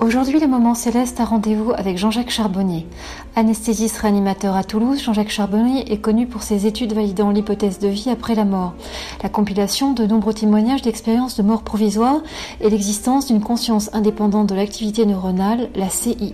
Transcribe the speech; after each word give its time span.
Aujourd'hui, 0.00 0.38
le 0.38 0.46
moment 0.46 0.76
céleste 0.76 1.18
a 1.18 1.24
rendez-vous 1.24 1.72
avec 1.72 1.98
Jean-Jacques 1.98 2.30
Charbonnier. 2.30 2.86
Anesthésiste 3.34 3.96
réanimateur 3.96 4.54
à 4.54 4.62
Toulouse, 4.62 5.02
Jean-Jacques 5.02 5.28
Charbonnier 5.28 5.90
est 5.92 5.98
connu 5.98 6.28
pour 6.28 6.44
ses 6.44 6.66
études 6.66 6.92
validant 6.92 7.30
l'hypothèse 7.30 7.80
de 7.80 7.88
vie 7.88 8.08
après 8.08 8.36
la 8.36 8.44
mort, 8.44 8.74
la 9.24 9.28
compilation 9.28 9.94
de 9.94 10.06
nombreux 10.06 10.34
témoignages 10.34 10.82
d'expériences 10.82 11.36
de 11.36 11.42
mort 11.42 11.62
provisoire 11.62 12.22
et 12.60 12.70
l'existence 12.70 13.26
d'une 13.26 13.42
conscience 13.42 13.90
indépendante 13.92 14.48
de 14.48 14.54
l'activité 14.54 15.04
neuronale, 15.04 15.68
la 15.74 15.88
CIE. 15.88 16.32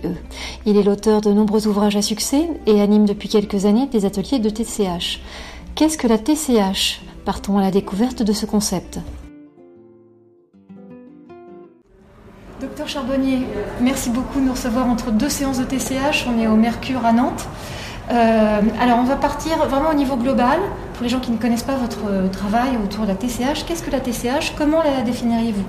Il 0.67 0.77
est 0.77 0.83
l'auteur 0.83 1.21
de 1.21 1.33
nombreux 1.33 1.65
ouvrages 1.65 1.95
à 1.95 2.03
succès 2.03 2.47
et 2.67 2.81
anime 2.81 3.07
depuis 3.07 3.29
quelques 3.29 3.65
années 3.65 3.87
des 3.87 4.05
ateliers 4.05 4.37
de 4.37 4.51
TCH. 4.51 5.21
Qu'est-ce 5.73 5.97
que 5.97 6.07
la 6.07 6.19
TCH 6.19 7.01
Partons 7.25 7.57
à 7.57 7.61
la 7.61 7.71
découverte 7.71 8.21
de 8.21 8.31
ce 8.31 8.45
concept. 8.45 8.99
Docteur 12.61 12.87
Charbonnier, 12.87 13.45
merci 13.81 14.09
beaucoup 14.09 14.39
de 14.39 14.45
nous 14.45 14.53
recevoir 14.53 14.87
entre 14.87 15.11
deux 15.11 15.27
séances 15.27 15.59
de 15.59 15.65
TCH. 15.65 16.25
On 16.33 16.39
est 16.39 16.47
au 16.47 16.55
Mercure 16.55 17.05
à 17.05 17.11
Nantes. 17.11 17.45
Euh, 18.11 18.61
alors, 18.79 18.99
on 18.99 19.03
va 19.03 19.17
partir 19.17 19.57
vraiment 19.67 19.89
au 19.89 19.93
niveau 19.93 20.15
global. 20.15 20.59
Pour 20.93 21.03
les 21.03 21.09
gens 21.09 21.19
qui 21.19 21.31
ne 21.31 21.37
connaissent 21.37 21.63
pas 21.63 21.75
votre 21.75 22.29
travail 22.31 22.77
autour 22.81 23.03
de 23.03 23.09
la 23.09 23.15
TCH, 23.15 23.65
qu'est-ce 23.67 23.83
que 23.83 23.91
la 23.91 23.99
TCH 23.99 24.53
Comment 24.57 24.81
la 24.83 25.01
définiriez-vous? 25.01 25.65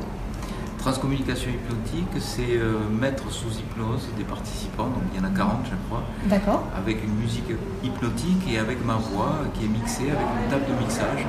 Transcommunication 0.79 1.51
hypnotique, 1.51 2.07
c'est 2.21 2.57
euh, 2.57 2.75
mettre 3.01 3.33
sous 3.33 3.51
hypnose 3.59 4.07
des 4.17 4.23
participants, 4.23 4.85
donc 4.85 5.03
il 5.13 5.21
y 5.21 5.25
en 5.25 5.27
a 5.29 5.37
40 5.37 5.57
je 5.65 5.71
crois, 5.89 6.05
D'accord. 6.27 6.63
avec 6.79 7.03
une 7.03 7.15
musique 7.17 7.51
hypnotique 7.83 8.47
et 8.49 8.59
avec 8.61 8.85
ma 8.87 8.95
voix 8.95 9.39
qui 9.55 9.65
est 9.65 9.69
mixée 9.69 10.05
avec 10.05 10.29
une 10.45 10.49
table 10.49 10.67
de 10.73 10.85
mixage 10.85 11.27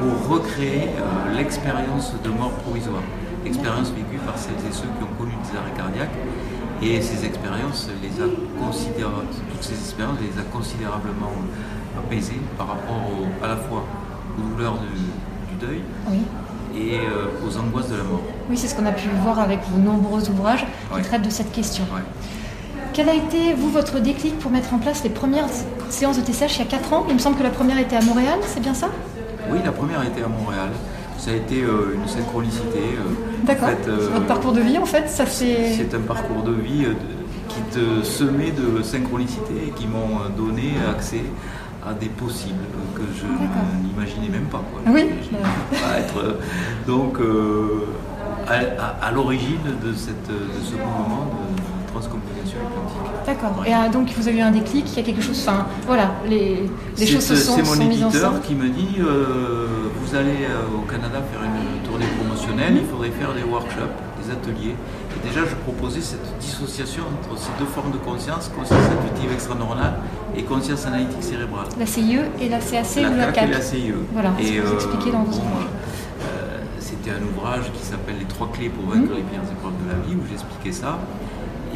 pour 0.00 0.34
recréer 0.34 0.88
euh, 0.88 1.36
l'expérience 1.36 2.12
de 2.24 2.28
mort 2.30 2.50
provisoire 2.64 3.02
expérience 3.48 3.90
vécue 3.90 4.18
par 4.24 4.38
celles 4.38 4.62
et 4.68 4.72
ceux 4.72 4.88
qui 4.96 5.02
ont 5.02 5.14
connu 5.18 5.32
des 5.42 5.56
arrêts 5.58 5.76
cardiaques. 5.76 6.16
Et 6.80 7.02
ces 7.02 7.24
expériences, 7.24 7.88
les 8.00 8.22
a 8.22 8.28
toutes 8.28 9.62
ces 9.62 9.74
expériences 9.74 10.18
les 10.20 10.40
a 10.40 10.44
considérablement 10.44 11.32
apaisées 11.98 12.40
par 12.56 12.68
rapport 12.68 13.02
à 13.42 13.48
la 13.48 13.56
fois 13.56 13.84
aux 14.38 14.54
douleurs 14.54 14.78
du, 14.78 15.66
deuil 15.66 15.80
et 16.76 16.98
euh, 16.98 17.26
aux 17.44 17.58
angoisses 17.58 17.88
de 17.88 17.96
la 17.96 18.04
mort. 18.04 18.22
Oui, 18.48 18.56
c'est 18.56 18.68
ce 18.68 18.76
qu'on 18.76 18.86
a 18.86 18.92
pu 18.92 19.08
voir 19.24 19.40
avec 19.40 19.58
vos 19.72 19.78
nombreux 19.78 20.30
ouvrages 20.30 20.64
qui 20.94 21.02
traitent 21.02 21.22
de 21.22 21.30
cette 21.30 21.50
question. 21.50 21.84
Quel 22.92 23.08
a 23.08 23.14
été, 23.14 23.54
vous, 23.54 23.70
votre 23.70 23.98
déclic 23.98 24.38
pour 24.38 24.52
mettre 24.52 24.72
en 24.74 24.78
place 24.78 25.02
les 25.02 25.10
premières 25.10 25.46
séances 25.88 26.16
de 26.16 26.22
TCH 26.22 26.56
il 26.56 26.58
y 26.58 26.62
a 26.62 26.70
4 26.70 26.92
ans? 26.92 27.06
Il 27.08 27.14
me 27.14 27.18
semble 27.18 27.36
que 27.36 27.42
la 27.42 27.50
première 27.50 27.78
était 27.78 27.96
à 27.96 28.02
Montréal, 28.02 28.38
c'est 28.42 28.60
bien 28.60 28.74
ça? 28.74 28.88
Oui, 29.50 29.58
la 29.64 29.72
première 29.72 30.02
était 30.04 30.22
à 30.22 30.28
Montréal 30.28 30.68
ça 31.18 31.32
a 31.32 31.34
été 31.34 31.62
euh, 31.62 31.94
une 31.94 32.08
synchronicité. 32.08 32.78
Euh, 32.78 33.44
D'accord. 33.44 33.68
Euh, 33.88 34.08
Votre 34.12 34.26
parcours 34.26 34.52
de 34.52 34.60
vie, 34.60 34.78
en 34.78 34.86
fait, 34.86 35.08
ça 35.08 35.26
c'est. 35.26 35.72
C'est 35.74 35.94
un 35.94 36.00
parcours 36.00 36.42
de 36.42 36.52
vie 36.52 36.86
qui 37.48 37.60
te 37.76 38.02
semait 38.04 38.52
de 38.52 38.82
synchronicité 38.82 39.54
et 39.66 39.70
qui 39.70 39.86
m'ont 39.86 40.20
donné 40.36 40.74
accès 40.88 41.22
à 41.86 41.92
des 41.92 42.08
possibles 42.08 42.64
que 42.94 43.02
je 43.16 43.24
n'imaginais 43.86 44.28
même 44.28 44.46
pas. 44.46 44.62
Oui. 44.86 45.06
être 45.98 46.38
donc 46.86 47.18
à, 48.46 49.10
l'origine 49.12 49.58
de, 49.82 49.92
cette, 49.94 50.28
de 50.28 50.64
ce 50.64 50.72
mouvement 50.72 51.26
de 51.32 51.90
transcommunication. 51.92 52.27
D'accord. 53.28 53.64
Et 53.66 53.90
donc 53.90 54.08
vous 54.16 54.26
avez 54.26 54.38
eu 54.38 54.40
un 54.40 54.50
déclic, 54.50 54.86
il 54.92 54.96
y 54.96 55.00
a 55.00 55.02
quelque 55.02 55.22
chose. 55.22 55.38
Enfin, 55.46 55.66
voilà, 55.86 56.14
les, 56.26 56.68
les 56.98 57.06
choses 57.06 57.24
se 57.24 57.36
sont, 57.36 57.56
C'est 57.56 57.62
mon 57.62 57.90
éditeur 57.90 58.40
qui 58.40 58.54
me 58.54 58.68
dit 58.68 58.96
vous 60.08 60.16
allez 60.16 60.46
euh, 60.48 60.78
au 60.78 60.90
Canada 60.90 61.20
faire 61.30 61.42
une 61.44 61.86
tournée 61.86 62.06
promotionnelle, 62.18 62.74
il 62.80 62.86
faudrait 62.86 63.10
faire 63.10 63.34
des 63.34 63.42
workshops, 63.42 63.92
des 64.22 64.32
ateliers. 64.32 64.72
Et 64.72 65.28
déjà, 65.28 65.40
je 65.44 65.54
proposais 65.56 66.00
cette 66.00 66.38
dissociation 66.40 67.02
entre 67.04 67.38
ces 67.38 67.50
deux 67.58 67.66
formes 67.66 67.90
de 67.92 67.98
conscience, 67.98 68.50
conscience 68.56 68.80
intuitive 68.80 69.32
extraneuronale 69.32 69.94
et 70.34 70.44
conscience 70.44 70.86
analytique 70.86 71.22
cérébrale. 71.22 71.66
La 71.78 71.84
CIE 71.84 72.20
et 72.40 72.48
la 72.48 72.58
CAC 72.58 72.86
la 72.96 73.10
ou 73.10 73.16
la 73.16 73.32
CAC 73.32 73.48
et 73.48 73.52
la 73.52 73.60
CIE. 73.60 73.94
Voilà, 74.12 74.32
et 74.40 74.60
vous 74.60 74.74
expliquez 74.74 75.10
dans 75.10 75.24
votre 75.24 75.42
euh, 75.42 76.58
C'était 76.80 77.10
un 77.10 77.22
ouvrage 77.28 77.70
qui 77.74 77.84
s'appelle 77.84 78.16
Les 78.18 78.24
trois 78.24 78.50
clés 78.50 78.70
pour 78.70 78.86
vaincre 78.86 79.12
les 79.14 79.22
pires 79.22 79.44
épreuves 79.44 79.76
de 79.84 79.92
la 79.92 79.98
vie, 80.06 80.16
où 80.16 80.24
j'expliquais 80.30 80.72
ça 80.72 80.98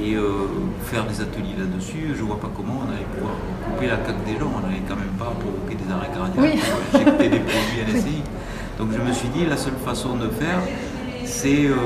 et 0.01 0.15
euh, 0.15 0.47
faire 0.85 1.05
des 1.05 1.21
ateliers 1.21 1.55
là-dessus, 1.59 2.15
je 2.17 2.23
vois 2.23 2.41
pas 2.41 2.51
comment 2.55 2.81
on 2.85 2.91
allait 2.91 3.05
pouvoir 3.15 3.35
couper 3.65 3.87
la 3.89 3.97
caque 3.97 4.25
des 4.25 4.39
gens, 4.39 4.51
on 4.57 4.67
n'allait 4.67 4.83
quand 4.89 4.97
même 4.97 5.15
pas 5.19 5.33
provoquer 5.39 5.75
des 5.75 5.93
arrêts 5.93 6.09
cardiaques, 6.09 6.55
oui. 6.55 6.61
injecter 6.95 7.29
des 7.29 7.39
produits 7.51 7.95
NSI. 7.95 8.23
Donc 8.79 8.89
je 8.93 9.01
me 9.01 9.13
suis 9.13 9.29
dit, 9.29 9.45
la 9.45 9.57
seule 9.57 9.77
façon 9.85 10.17
de 10.17 10.29
faire, 10.29 10.61
c'est 11.25 11.67
euh, 11.67 11.77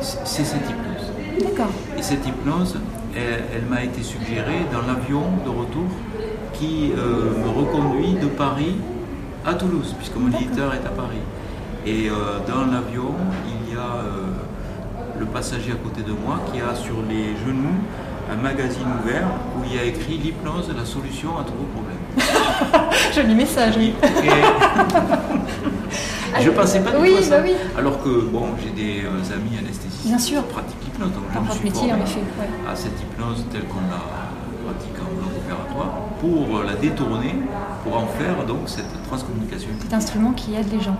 cette 0.00 0.68
hypnose. 0.68 1.12
D'accord. 1.42 1.72
Et 1.98 2.02
cette 2.02 2.26
hypnose, 2.26 2.78
elle, 3.16 3.64
m'a 3.68 3.82
été 3.82 4.02
suggérée 4.02 4.66
dans 4.72 4.86
l'avion 4.86 5.24
de 5.44 5.50
retour 5.50 5.88
qui 6.52 6.92
euh, 6.96 7.32
me 7.44 7.48
reconduit 7.48 8.14
de 8.14 8.26
Paris 8.26 8.76
à 9.44 9.54
Toulouse, 9.54 9.94
puisque 9.98 10.16
mon 10.16 10.28
éditeur 10.28 10.72
est 10.74 10.86
à 10.86 10.90
Paris. 10.90 11.22
Et 11.86 12.10
dans 12.46 12.66
l'avion, 12.70 13.14
il 13.48 13.59
le 15.20 15.26
passager 15.26 15.72
à 15.72 15.76
côté 15.76 16.02
de 16.02 16.12
moi 16.12 16.40
qui 16.50 16.60
a 16.60 16.74
sur 16.74 16.96
les 17.08 17.36
genoux 17.46 17.76
un 18.32 18.36
magazine 18.36 18.86
ouvert 19.02 19.26
où 19.56 19.64
il 19.66 19.76
y 19.76 19.78
a 19.78 19.84
écrit 19.84 20.16
l'hypnose, 20.16 20.70
la 20.74 20.84
solution 20.84 21.36
à 21.38 21.44
tous 21.44 21.52
vos 21.52 21.68
problèmes. 21.74 21.98
Joli 23.14 23.34
message, 23.34 23.74
oui. 23.76 23.92
je 26.40 26.50
pensais 26.50 26.80
pas 26.80 26.92
du 26.92 26.96
oui, 27.02 27.12
tout 27.12 27.18
à 27.18 27.22
ça. 27.22 27.38
Bah 27.38 27.44
oui. 27.44 27.54
Alors 27.76 28.02
que 28.02 28.08
bon, 28.08 28.46
j'ai 28.62 28.70
des 28.70 29.00
euh, 29.04 29.34
amis 29.34 29.58
anesthésistes 29.58 30.06
Bien 30.06 30.18
sûr. 30.18 30.46
qui 30.46 30.52
pratiquent 30.54 30.84
l'hypnose, 30.84 31.12
donc 31.12 31.24
je 31.34 31.38
me 31.40 31.50
suis 31.50 31.64
métier, 31.64 31.88
formé 31.88 32.02
en 32.02 32.06
effet, 32.06 32.20
à 32.70 32.76
cette 32.76 32.98
hypnose 33.00 33.44
telle 33.52 33.64
qu'on 33.64 33.80
la 33.90 34.19
pour 36.20 36.62
la 36.62 36.74
détourner, 36.74 37.34
pour 37.84 37.96
en 37.96 38.06
faire 38.06 38.44
donc 38.46 38.68
cette 38.68 39.02
transcommunication. 39.04 39.68
Cet 39.80 39.94
instrument 39.94 40.32
qui 40.32 40.54
aide 40.54 40.70
les 40.72 40.80
gens. 40.80 40.96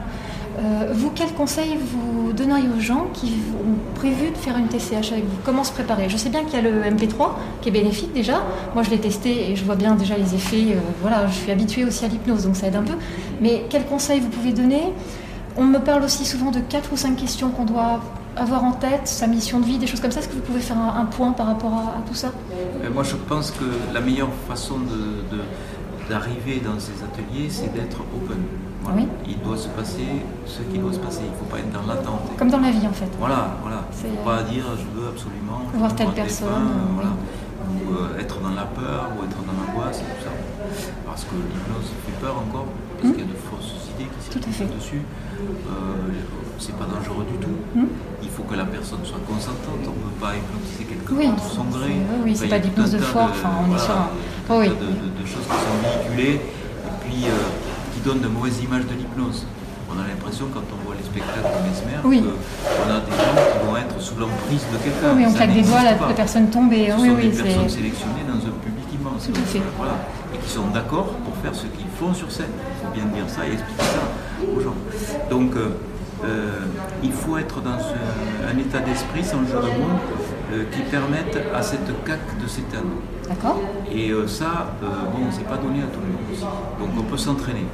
Euh, 0.59 0.93
vous, 0.93 1.11
quel 1.15 1.33
conseil 1.33 1.79
vous 1.79 2.33
donneriez 2.33 2.69
aux 2.69 2.81
gens 2.81 3.07
qui 3.15 3.35
ont 3.55 3.95
prévu 3.95 4.31
de 4.31 4.37
faire 4.37 4.57
une 4.59 4.67
TCH 4.67 5.13
avec 5.13 5.25
vous? 5.25 5.37
Comment 5.45 5.65
se 5.65 5.73
préparer? 5.73 6.09
Je 6.09 6.17
sais 6.17 6.29
bien 6.29 6.45
qu'il 6.45 6.55
y 6.55 6.67
a 6.67 6.69
le 6.69 6.83
MP3 6.83 7.31
qui 7.61 7.69
est 7.69 7.73
bénéfique 7.73 8.13
déjà. 8.13 8.43
Moi, 8.75 8.83
je 8.83 8.91
l'ai 8.91 8.99
testé 8.99 9.51
et 9.51 9.57
je 9.57 9.65
vois 9.65 9.77
bien 9.77 9.95
déjà 9.95 10.17
les 10.17 10.35
effets. 10.35 10.73
Euh, 10.73 10.81
voilà, 11.01 11.27
je 11.29 11.35
suis 11.35 11.53
habituée 11.53 11.85
aussi 11.85 12.05
à 12.05 12.09
l'hypnose, 12.09 12.45
donc 12.45 12.57
ça 12.57 12.67
aide 12.67 12.77
un 12.77 12.83
peu. 12.83 12.95
Mais 13.41 13.65
quel 13.71 13.87
conseil 13.87 14.21
vous 14.21 14.29
pouvez 14.29 14.53
donner? 14.53 14.83
On 15.57 15.65
me 15.65 15.79
parle 15.79 16.03
aussi 16.03 16.25
souvent 16.25 16.51
de 16.51 16.61
4 16.61 16.93
ou 16.93 16.97
5 16.97 17.17
questions 17.17 17.51
qu'on 17.51 17.65
doit 17.65 18.01
avoir 18.37 18.65
en 18.65 18.73
tête, 18.73 19.07
sa 19.07 19.27
mission 19.27 19.61
de 19.61 19.65
vie, 19.65 19.79
des 19.79 19.87
choses 19.87 20.01
comme 20.01 20.13
ça. 20.13 20.21
Est-ce 20.21 20.29
que 20.29 20.35
vous 20.35 20.41
pouvez 20.41 20.61
faire 20.61 20.79
un, 20.79 21.05
point 21.07 21.33
par 21.33 21.47
rapport 21.47 21.73
à, 21.73 22.03
tout 22.07 22.15
ça? 22.15 22.33
Euh, 22.83 22.91
Moi, 22.93 23.03
je 23.03 23.17
pense 23.17 23.51
que 23.51 23.65
la 23.93 24.01
meilleure 24.01 24.33
façon 24.49 24.79
d'arriver 26.09 26.61
dans 26.65 26.79
ces 26.79 27.03
ateliers, 27.03 27.49
c'est 27.49 27.73
d'être 27.73 28.01
open. 28.01 28.39
Il 29.27 29.39
doit 29.41 29.57
se 29.57 29.69
passer 29.69 30.07
ce 30.47 30.63
qui 30.63 30.79
doit 30.79 30.93
se 30.93 30.99
passer. 30.99 31.21
Il 31.25 31.31
ne 31.31 31.37
faut 31.37 31.45
pas 31.45 31.59
être 31.59 31.71
dans 31.71 31.87
l'attente. 31.87 32.37
Comme 32.37 32.51
dans 32.51 32.61
la 32.61 32.71
vie 32.71 32.87
en 32.87 32.93
fait. 32.93 33.09
Voilà, 33.19 33.57
voilà. 33.63 33.85
Il 34.03 34.11
ne 34.11 34.17
faut 34.17 34.25
pas 34.25 34.43
dire 34.43 34.65
je 34.77 35.01
veux 35.01 35.09
absolument 35.09 35.61
voir 35.75 35.95
telle 35.95 36.11
personne. 36.11 36.49
Ou 37.71 37.95
euh, 37.95 38.19
être 38.19 38.41
dans 38.41 38.51
la 38.51 38.65
peur, 38.65 39.11
ou 39.15 39.25
être 39.25 39.37
dans 39.47 39.55
l'angoisse, 39.55 39.99
tout 39.99 40.25
ça. 40.25 40.33
Parce 41.07 41.25
que 41.25 41.35
l'hypnose 41.35 41.93
fait 42.05 42.19
peur 42.21 42.35
encore, 42.49 42.67
parce 43.01 43.13
hmm. 43.13 43.17
qu'il 43.17 43.25
y 43.25 43.29
a 43.29 43.33
de 43.33 43.39
fausses 43.39 43.75
idées 43.97 44.09
qui 44.13 44.53
circulent 44.53 44.77
dessus. 44.77 45.01
Euh, 45.01 46.13
c'est 46.59 46.77
pas 46.77 46.85
dangereux 46.85 47.25
du 47.25 47.39
tout. 47.41 47.57
Hmm. 47.75 47.89
Il 48.23 48.29
faut 48.29 48.43
que 48.43 48.55
la 48.55 48.67
personne 48.67 49.01
soit 49.05 49.21
consentante. 49.27 49.81
On 49.81 49.97
ne 49.97 50.05
peut 50.13 50.21
pas 50.21 50.37
hypnotiser 50.37 50.85
quelqu'un 50.85 51.15
oui, 51.17 51.27
contre 51.33 51.49
son 51.49 51.65
gré. 51.65 51.97
Oui, 52.25 52.37
c'est 52.37 52.49
pas 52.49 52.59
d'hypnose 52.59 52.93
de 52.93 52.99
force. 52.99 53.33
Enfin, 53.41 53.65
on 53.65 53.75
est 53.75 53.79
sur 53.79 53.97
un... 53.97 54.11
de, 54.61 55.27
choses 55.27 55.49
qui 55.49 55.57
sont 55.57 55.79
véhiculées. 55.81 56.37
Et 56.37 56.95
puis, 57.01 57.25
euh, 57.25 57.49
qui 57.95 58.01
donne 58.01 58.21
de 58.21 58.29
mauvaises 58.29 58.63
images 58.63 58.85
de 58.85 58.95
l'hypnose. 58.95 59.47
On 59.89 59.99
a 59.99 60.07
l'impression, 60.07 60.47
quand 60.55 60.63
on 60.71 60.87
voit 60.87 60.95
les 60.95 61.03
spectacles 61.03 61.43
de 61.43 61.61
Mesmer, 61.67 61.99
oui. 62.05 62.23
qu'on 62.23 62.91
a 62.93 63.01
des 63.01 63.11
gens 63.11 63.35
qui 63.35 63.59
vont 63.67 63.77
être 63.77 63.99
sous 63.99 64.15
l'emprise 64.21 64.63
de 64.71 64.79
quelqu'un. 64.79 65.17
Oui, 65.17 65.25
on 65.27 65.33
claque 65.33 65.53
des 65.53 65.63
doigts, 65.63 65.83
la, 65.83 65.95
personne 66.15 66.49
tombe 66.49 66.73
et... 66.73 66.93
Ce 66.93 67.01
oui, 67.01 67.09
sont 67.09 67.15
oui, 67.17 67.29
des 67.31 67.43
personnes 67.43 67.69
sélectionnées 67.69 68.23
dans 68.29 68.39
un 68.39 68.55
public 68.63 68.87
immense. 68.95 69.27
Tout 69.27 69.35
à 69.35 69.47
fait. 69.51 69.63
Voilà. 69.77 69.99
Qui 70.43 70.51
sont 70.51 70.69
d'accord 70.69 71.15
pour 71.25 71.37
faire 71.37 71.55
ce 71.55 71.67
qu'ils 71.67 71.89
font 71.99 72.15
sur 72.15 72.31
scène. 72.31 72.47
Il 72.57 72.87
faut 72.87 72.93
bien 72.93 73.05
dire 73.05 73.29
ça 73.29 73.47
et 73.47 73.53
expliquer 73.53 73.83
ça 73.83 74.47
aux 74.57 74.61
gens. 74.61 74.75
Donc, 75.31 75.55
euh, 75.57 75.71
euh, 76.25 76.61
il 77.03 77.13
faut 77.13 77.39
être 77.39 77.61
dans 77.61 77.71
un, 77.71 78.59
état 78.59 78.81
d'esprit, 78.81 79.25
sans 79.25 79.41
jeu 79.47 79.57
de 79.57 79.79
mots, 79.79 79.99
euh, 80.53 80.65
qui 80.73 80.83
permette 80.83 81.39
à 81.55 81.63
cette 81.63 82.05
caque 82.05 82.39
de 82.43 82.47
s'éteindre. 82.47 83.01
D'accord. 83.29 83.61
Et 83.93 84.13
ça, 84.27 84.75
bon, 84.81 85.27
c'est 85.31 85.47
pas 85.47 85.57
donné 85.57 85.83
à 85.83 85.87
tout 85.87 86.01
le 86.01 86.13
monde 86.13 86.27
aussi. 86.33 86.43
Donc 86.43 86.91
on 86.99 87.03
peut 87.03 87.17
s'entraîner 87.19 87.65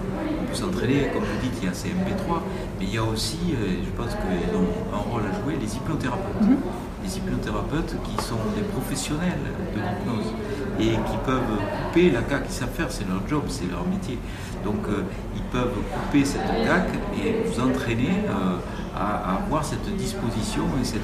s'entraîner, 0.56 1.08
comme 1.12 1.22
vous 1.22 1.40
dites, 1.42 1.58
il 1.60 1.66
y 1.66 1.68
a 1.68 1.72
CMP3, 1.72 2.40
mais 2.78 2.86
il 2.86 2.94
y 2.94 2.98
a 2.98 3.04
aussi, 3.04 3.38
je 3.52 3.90
pense 3.96 4.12
qu'ils 4.16 4.56
ont 4.56 4.68
un 4.94 5.10
rôle 5.10 5.22
à 5.22 5.32
jouer, 5.42 5.56
les 5.60 5.76
hypnothérapeutes. 5.76 6.40
Mhm. 6.40 6.56
Les 7.04 7.16
hypnothérapeutes 7.18 7.94
qui 8.04 8.24
sont 8.24 8.40
des 8.56 8.62
professionnels 8.62 9.44
de 9.74 9.80
l'hypnose 9.80 10.32
et 10.80 10.90
qui 10.90 11.16
peuvent 11.24 11.40
couper 11.86 12.10
la 12.10 12.22
caque, 12.22 12.44
ils 12.48 12.52
savent 12.52 12.70
faire, 12.70 12.90
c'est 12.90 13.08
leur 13.08 13.26
job, 13.28 13.44
c'est 13.48 13.70
leur 13.70 13.86
métier. 13.86 14.18
Donc 14.64 14.86
euh, 14.88 15.02
ils 15.34 15.42
peuvent 15.42 15.74
couper 15.92 16.24
cette 16.24 16.46
caque 16.64 16.94
et 17.16 17.46
vous 17.46 17.60
entraîner 17.60 18.24
euh, 18.28 18.56
à, 18.96 19.36
avoir 19.36 19.64
cette 19.64 19.94
disposition 19.96 20.64
et 20.80 20.84
cette, 20.84 21.00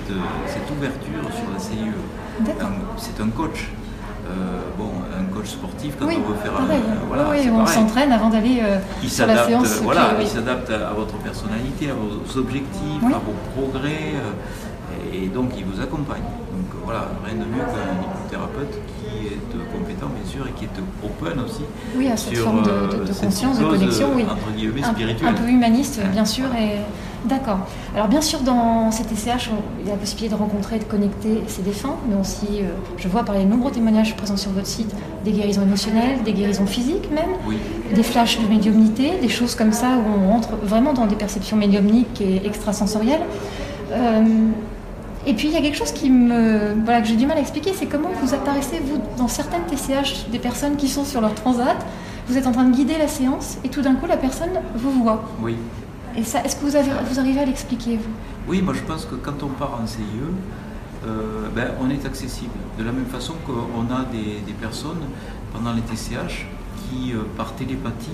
cette 0.47 0.71
ouverture 0.71 1.33
sur 1.35 1.53
la 1.53 1.59
CIE. 1.59 1.93
C'est 2.97 3.21
un 3.21 3.29
coach. 3.29 3.71
Euh, 4.31 4.61
bon, 4.79 4.91
un 5.19 5.25
coach 5.35 5.49
sportif, 5.49 5.97
quand 5.99 6.07
on 6.07 6.09
veut 6.09 6.37
faire 6.37 6.53
un. 6.57 6.67
voilà, 7.09 7.29
oui, 7.31 7.51
on 7.51 7.67
s'entraîne 7.67 8.13
avant 8.13 8.31
d'aller 8.31 8.61
euh, 8.63 8.79
sur 9.07 9.27
la 9.27 9.45
séance. 9.47 9.81
Voilà, 9.83 10.15
il 10.21 10.29
s'adapte 10.29 10.71
à, 10.71 10.93
votre 10.93 11.17
personnalité, 11.19 11.91
à 11.91 11.95
vos 11.95 12.39
objectifs, 12.39 13.03
à 13.05 13.19
vos 13.19 13.35
progrès. 13.55 14.15
Euh, 14.15 15.13
et 15.13 15.27
donc, 15.27 15.51
il 15.59 15.65
vous 15.65 15.81
accompagne. 15.81 16.23
Donc, 16.23 16.83
voilà, 16.85 17.09
rien 17.25 17.35
de 17.35 17.41
mieux 17.41 17.65
qu'un 17.65 17.99
hypnothérapeute 18.01 18.73
qui 18.87 19.02
est 19.27 19.73
compétent, 19.73 20.09
bien 20.09 20.31
sûr, 20.31 20.47
et 20.47 20.53
qui 20.53 20.65
est 20.65 21.05
open 21.05 21.41
aussi. 21.45 21.63
Oui, 21.97 22.09
à 22.09 22.17
cette 22.17 22.37
forme 22.37 22.63
de, 22.63 23.13
conscience, 23.13 23.59
de 23.59 23.65
connexion, 23.65 24.09
oui. 24.15 24.25
Entre 24.25 24.57
guillemets, 24.57 24.83
spirituelle. 24.83 25.29
Un, 25.29 25.35
peu 25.35 25.49
humaniste, 25.49 26.01
bien 26.13 26.25
sûr. 26.25 26.47
Et... 26.55 26.79
D'accord. 27.25 27.61
Alors 27.95 28.09
bien 28.09 28.21
sûr, 28.21 28.41
dans 28.41 28.91
cet 28.91 29.07
TCH, 29.07 29.51
il 29.81 29.87
y 29.87 29.91
a 29.91 29.93
la 29.93 29.99
possibilité 29.99 30.35
de 30.35 30.41
rencontrer 30.41 30.77
et 30.77 30.79
de 30.81 30.85
connecter 30.85 31.45
ces 31.47 31.63
défunts, 31.63 31.95
mais 32.09 32.21
aussi, 32.21 32.47
euh, 32.61 32.71
je 32.97 33.07
vois 33.07 33.25
par 33.25 33.37
les 33.37 33.45
nombreux 33.45 33.71
témoignages 33.71 34.17
présents 34.17 34.37
sur 34.37 34.51
votre 34.51 34.67
site, 34.67 34.93
des 35.25 35.31
guérisons 35.31 35.63
émotionnelles, 35.63 36.23
des 36.25 36.33
guérisons 36.33 36.67
physiques 36.67 37.09
même, 37.13 37.31
des 37.95 38.03
flashs 38.03 38.41
de 38.41 38.49
médiumnité, 38.49 39.13
des 39.21 39.29
choses 39.29 39.55
comme 39.55 39.73
ça 39.73 39.91
où 39.99 40.21
on 40.21 40.33
rentre 40.33 40.57
vraiment 40.65 40.95
dans 40.95 41.07
des 41.07 41.15
perceptions 41.15 41.57
médiumniques 41.57 42.21
et 42.21 42.45
extrasensorielles. 42.45 43.23
Euh, 43.93 44.25
et 45.27 45.35
puis 45.35 45.49
il 45.49 45.55
y 45.55 45.57
a 45.57 45.61
quelque 45.61 45.77
chose 45.77 45.93
qui 45.93 46.11
me, 46.11 46.75
voilà, 46.85 47.01
que 47.01 47.09
j'ai 47.09 47.17
du 47.17 47.27
mal 47.27 47.39
à 47.39 47.41
expliquer, 47.41 47.73
c'est 47.75 47.87
comment 47.87 48.11
vous 48.21 48.35
apparaissez, 48.35 48.81
vous, 48.85 49.01
dans 49.17 49.29
certaines 49.29 49.65
TCH, 49.67 50.29
des 50.31 50.39
personnes 50.39 50.77
qui 50.77 50.89
sont 50.89 51.05
sur 51.05 51.21
leur 51.21 51.35
transat, 51.35 51.77
vous 52.27 52.37
êtes 52.37 52.47
en 52.47 52.53
train 52.53 52.65
de 52.65 52.75
guider 52.75 52.99
la 52.99 53.09
séance, 53.09 53.59
et 53.65 53.69
tout 53.69 53.83
d'un 53.83 53.95
coup 53.95 54.07
la 54.07 54.17
personne 54.17 54.51
vous 54.75 55.03
voit. 55.03 55.25
Oui. 55.41 55.57
Et 56.17 56.25
ça, 56.25 56.45
est-ce 56.45 56.57
que 56.57 56.63
vous, 56.63 56.77
avez, 56.77 56.91
vous 57.09 57.19
arrivez 57.19 57.41
à 57.41 57.45
l'expliquer, 57.45 57.97
vous? 57.97 58.11
Oui, 58.49 58.61
moi 58.63 58.75
je 58.75 58.83
pense 58.83 59.05
que 59.05 59.15
quand 59.15 59.43
on 59.43 59.49
part 59.49 59.81
en 59.83 59.87
CIE, 59.87 60.03
euh, 61.07 61.49
ben, 61.55 61.69
on 61.81 61.91
est 61.91 62.05
accessible. 62.05 62.53
De 62.79 62.85
la 62.85 62.93
même 62.93 63.07
façon 63.07 63.35
qu'on 63.47 63.95
a 63.95 64.05
des, 64.05 64.53
personnes 64.61 65.01
pendant 65.53 65.73
les 65.73 65.83
TCH 65.83 66.47
qui, 66.77 67.13
euh, 67.13 67.23
par 67.37 67.55
télépathie, 67.55 68.11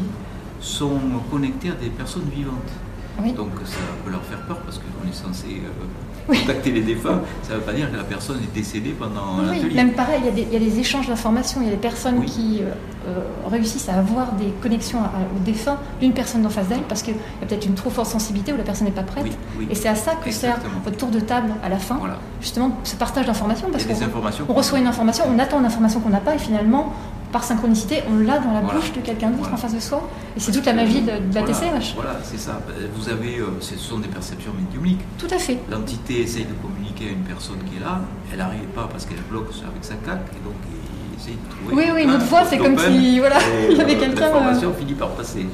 sont 0.61 1.01
connectées 1.31 1.71
à 1.71 1.75
des 1.75 1.91
personnes 1.91 2.29
vivantes. 2.35 2.73
Donc 3.19 3.51
ça 3.65 3.77
peut 4.05 4.11
leur 4.11 4.23
faire 4.23 4.39
peur 4.43 4.59
parce 4.59 4.79
qu'on 4.79 5.09
est 5.09 5.13
censé 5.13 5.61
euh, 5.65 6.35
contacter 6.41 6.71
les 6.71 6.83
défunts. 6.83 7.21
Ça 7.43 7.55
ne 7.55 7.59
veut 7.59 7.65
pas 7.65 7.73
dire 7.73 7.91
que 7.91 7.97
la 7.97 8.05
personne 8.05 8.39
est 8.43 8.55
décédée 8.55 8.95
pendant 8.97 9.41
oui, 9.41 9.57
l'atelier. 9.57 9.75
Même 9.75 9.93
pareil, 9.93 10.21
il 10.37 10.53
y, 10.53 10.57
a 10.57 10.59
des, 10.59 10.79
échanges 10.79 11.09
d'informations. 11.09 11.61
Il 11.61 11.67
y 11.67 11.69
a 11.69 11.73
des 11.73 11.81
personnes 11.81 12.25
qui 12.25 12.61
euh, 12.63 12.71
euh, 13.09 13.21
réussissent 13.51 13.89
à 13.89 13.95
avoir 13.95 14.33
des 14.33 14.53
connexions 14.63 15.01
aux 15.01 15.45
défunts 15.45 15.79
d'une 16.01 16.13
personne 16.13 16.47
en 16.47 16.51
face 16.51 16.69
d'elle 16.69 16.83
parce 16.83 17.03
qu'il 17.03 17.15
y 17.15 17.45
a 17.45 17.47
peut-être 17.47 17.67
une 17.67 17.75
trop 17.75 17.91
forte 17.91 18.09
sensibilité 18.09 18.53
où 18.53 18.57
la 18.57 18.63
personne 18.63 18.87
n'est 18.87 18.93
pas 18.93 19.03
prête. 19.03 19.27
Et 19.69 19.75
c'est 19.75 19.89
à 19.89 19.97
ça 19.97 20.13
que 20.25 20.31
sert 20.31 20.59
votre 20.85 20.97
tour 20.97 21.09
de 21.09 21.21
table 21.21 21.51
à 21.65 21.69
la 21.69 21.79
fin. 21.79 21.99
Justement, 22.41 22.71
ce 22.85 22.95
partage 22.95 23.27
d'informations 23.27 23.69
parce 23.73 23.85
qu'on 23.85 24.55
reçoit 24.55 24.79
une 24.79 24.87
information, 24.87 25.25
on 25.29 25.39
attend 25.39 25.59
une 25.59 25.67
information 25.67 26.01
qu'on 26.01 26.11
n'a 26.11 26.21
pas 26.21 26.37
et 26.37 26.39
finalement 26.39 26.95
par 27.33 27.45
synchronicité, 27.45 28.03
on 28.11 28.19
l'a 28.19 28.39
dans 28.39 28.53
la 28.53 28.61
bouche 28.61 28.93
de 28.93 29.01
quelqu'un 29.01 29.31
d'autre 29.31 29.53
en 29.53 29.57
face 29.57 29.75
de 29.75 29.81
soi. 29.81 30.09
Et 30.37 30.41
c'est 30.41 30.53
toute 30.53 30.67
la 30.67 30.73
magie 30.73 31.03
de, 31.03 31.13
la 31.35 31.43
TCH. 31.43 31.95
Voilà, 31.95 32.19
c'est 32.23 32.39
ça. 32.39 32.61
Vous 32.95 33.09
avez, 33.09 33.39
euh, 33.39 33.47
ce 33.61 33.77
sont 33.77 33.99
des 33.99 34.09
perceptions 34.09 34.53
médiumniques. 34.59 35.01
Tout 35.19 35.29
à 35.31 35.39
fait. 35.39 35.59
L'entité 35.71 36.23
essaye 36.23 36.45
de 36.45 36.55
communiquer 36.55 37.09
à 37.09 37.11
une 37.11 37.25
personne 37.25 37.59
qui 37.71 37.77
est 37.77 37.81
là, 37.81 38.01
elle 38.33 38.39
n'arrive 38.39 38.69
pas 38.75 38.89
parce 38.91 39.05
qu'elle 39.05 39.21
bloque 39.31 39.49
avec 39.51 39.85
sa 39.85 39.95
caque, 39.95 40.27
et 40.33 40.45
donc 40.45 40.55
il 40.71 41.21
essaye 41.21 41.35
de 41.37 41.51
trouver. 41.51 41.75
Oui, 41.75 41.91
oui, 41.95 42.07
notre 42.07 42.25
voix, 42.25 42.45
c'est 42.49 42.59
comme 42.59 42.79
si 42.79 43.19
voilà, 43.19 43.39
il 43.71 43.77
y 43.77 43.81
avait 43.81 43.97
euh, 43.97 44.01
quelqu'un. 44.01 44.21
L'information 44.27 44.71
euh, 44.71 44.79
finit 44.79 44.95
par 44.95 45.11
passer. 45.11 45.47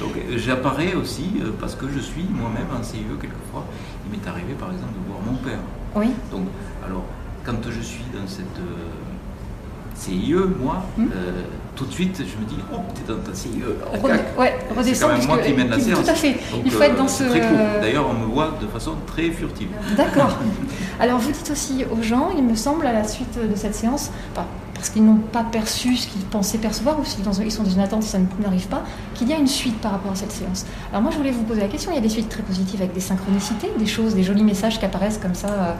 Donc 0.00 0.12
j'apparais 0.36 0.94
aussi 0.94 1.34
parce 1.60 1.76
que 1.76 1.86
je 1.88 2.00
suis 2.00 2.24
moi-même 2.24 2.66
en 2.78 2.82
CIE 2.82 3.04
quelquefois. 3.20 3.64
Il 4.04 4.18
m'est 4.18 4.26
arrivé 4.28 4.54
par 4.54 4.70
exemple 4.72 4.92
de 4.92 5.08
voir 5.08 5.20
mon 5.24 5.36
père. 5.38 5.60
Oui. 5.94 6.10
Donc, 6.30 6.48
alors, 6.84 7.04
quand 7.44 7.70
je 7.70 7.80
suis 7.80 8.04
dans 8.12 8.26
cette 8.26 8.58
CIE, 9.94 10.34
moi, 10.60 10.84
hmm. 10.96 11.06
euh, 11.14 11.42
tout 11.76 11.86
de 11.86 11.92
suite, 11.92 12.16
je 12.18 12.42
me 12.42 12.48
dis, 12.48 12.58
oh, 12.72 12.78
t'es 12.94 13.12
dans 13.12 13.18
ta 13.20 13.34
CIE. 13.34 13.62
ouais, 14.38 14.58
C'est 14.82 15.00
quand 15.00 15.08
même 15.08 15.26
moi 15.26 15.38
qui 15.38 15.52
mène 15.52 15.70
la 15.70 15.78
séance. 15.78 16.04
Tout 16.04 16.10
à 16.10 16.14
fait. 16.14 16.36
Il 16.64 16.70
faut 16.70 16.82
être 16.82 16.96
dans 16.96 17.04
euh, 17.04 17.08
ce. 17.08 17.80
D'ailleurs, 17.80 18.06
on 18.08 18.14
me 18.14 18.32
voit 18.32 18.52
de 18.60 18.66
façon 18.66 18.92
très 19.06 19.30
furtive. 19.30 19.68
D'accord. 19.96 20.38
Alors, 21.00 21.18
vous 21.18 21.32
dites 21.32 21.50
aussi 21.50 21.84
aux 21.90 22.02
gens, 22.02 22.30
il 22.36 22.44
me 22.44 22.54
semble, 22.54 22.86
à 22.86 22.92
la 22.92 23.04
suite 23.04 23.38
de 23.38 23.56
cette 23.56 23.74
séance, 23.74 24.10
parce 24.82 24.90
qu'ils 24.90 25.04
n'ont 25.04 25.14
pas 25.14 25.44
perçu 25.44 25.96
ce 25.96 26.08
qu'ils 26.08 26.22
pensaient 26.22 26.58
percevoir, 26.58 26.98
ou 26.98 27.04
s'ils 27.04 27.22
sont 27.52 27.62
dans 27.62 27.70
une 27.70 27.78
attente, 27.78 28.02
ça 28.02 28.18
n'arrive 28.40 28.66
pas, 28.66 28.82
qu'il 29.14 29.28
y 29.28 29.32
a 29.32 29.38
une 29.38 29.46
suite 29.46 29.80
par 29.80 29.92
rapport 29.92 30.10
à 30.10 30.16
cette 30.16 30.32
séance. 30.32 30.66
Alors 30.90 31.02
moi, 31.02 31.12
je 31.12 31.18
voulais 31.18 31.30
vous 31.30 31.44
poser 31.44 31.60
la 31.60 31.68
question, 31.68 31.92
il 31.92 31.94
y 31.94 31.98
a 31.98 32.00
des 32.00 32.08
suites 32.08 32.28
très 32.28 32.42
positives 32.42 32.80
avec 32.80 32.92
des 32.92 32.98
synchronicités, 32.98 33.68
des 33.78 33.86
choses, 33.86 34.16
des 34.16 34.24
jolis 34.24 34.42
messages 34.42 34.80
qui 34.80 34.84
apparaissent 34.84 35.18
comme 35.18 35.36
ça, 35.36 35.48
euh, 35.50 35.74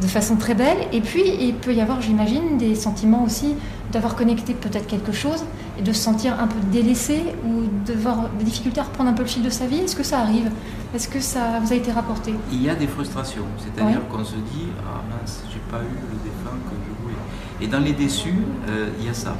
de 0.00 0.06
façon 0.06 0.36
très 0.36 0.54
belle, 0.54 0.78
et 0.90 1.02
puis 1.02 1.22
il 1.38 1.52
peut 1.52 1.74
y 1.74 1.82
avoir, 1.82 2.00
j'imagine, 2.00 2.56
des 2.56 2.74
sentiments 2.74 3.24
aussi 3.24 3.56
d'avoir 3.92 4.14
connecté 4.14 4.54
peut-être 4.54 4.86
quelque 4.86 5.12
chose, 5.12 5.44
et 5.78 5.82
de 5.82 5.92
se 5.92 6.00
sentir 6.00 6.40
un 6.40 6.46
peu 6.46 6.58
délaissé, 6.72 7.24
ou 7.44 7.64
d'avoir 7.84 8.30
des 8.38 8.44
difficultés 8.46 8.80
à 8.80 8.84
reprendre 8.84 9.10
un 9.10 9.12
peu 9.12 9.22
le 9.24 9.28
fil 9.28 9.42
de 9.42 9.50
sa 9.50 9.66
vie. 9.66 9.80
Est-ce 9.80 9.96
que 9.96 10.02
ça 10.02 10.20
arrive? 10.20 10.50
Est-ce 10.94 11.08
que 11.08 11.20
ça 11.20 11.60
vous 11.62 11.74
a 11.74 11.76
été 11.76 11.92
rapporté? 11.92 12.32
Il 12.50 12.62
y 12.62 12.70
a 12.70 12.74
des 12.74 12.86
frustrations, 12.86 13.44
c'est-à-dire 13.58 14.08
qu'on 14.08 14.24
se 14.24 14.36
dit, 14.36 14.68
ah 14.80 15.02
mince, 15.10 15.42
j'ai 15.52 15.60
pas 15.70 15.82
eu 15.82 15.92
le 16.10 16.16
défunt 16.24 16.56
que 16.70 16.74
je 16.88 16.95
et 17.60 17.66
dans 17.66 17.80
les 17.80 17.92
déçus, 17.92 18.42
euh, 18.68 18.88
il 19.00 19.06
y 19.06 19.08
a 19.08 19.14
ça. 19.14 19.34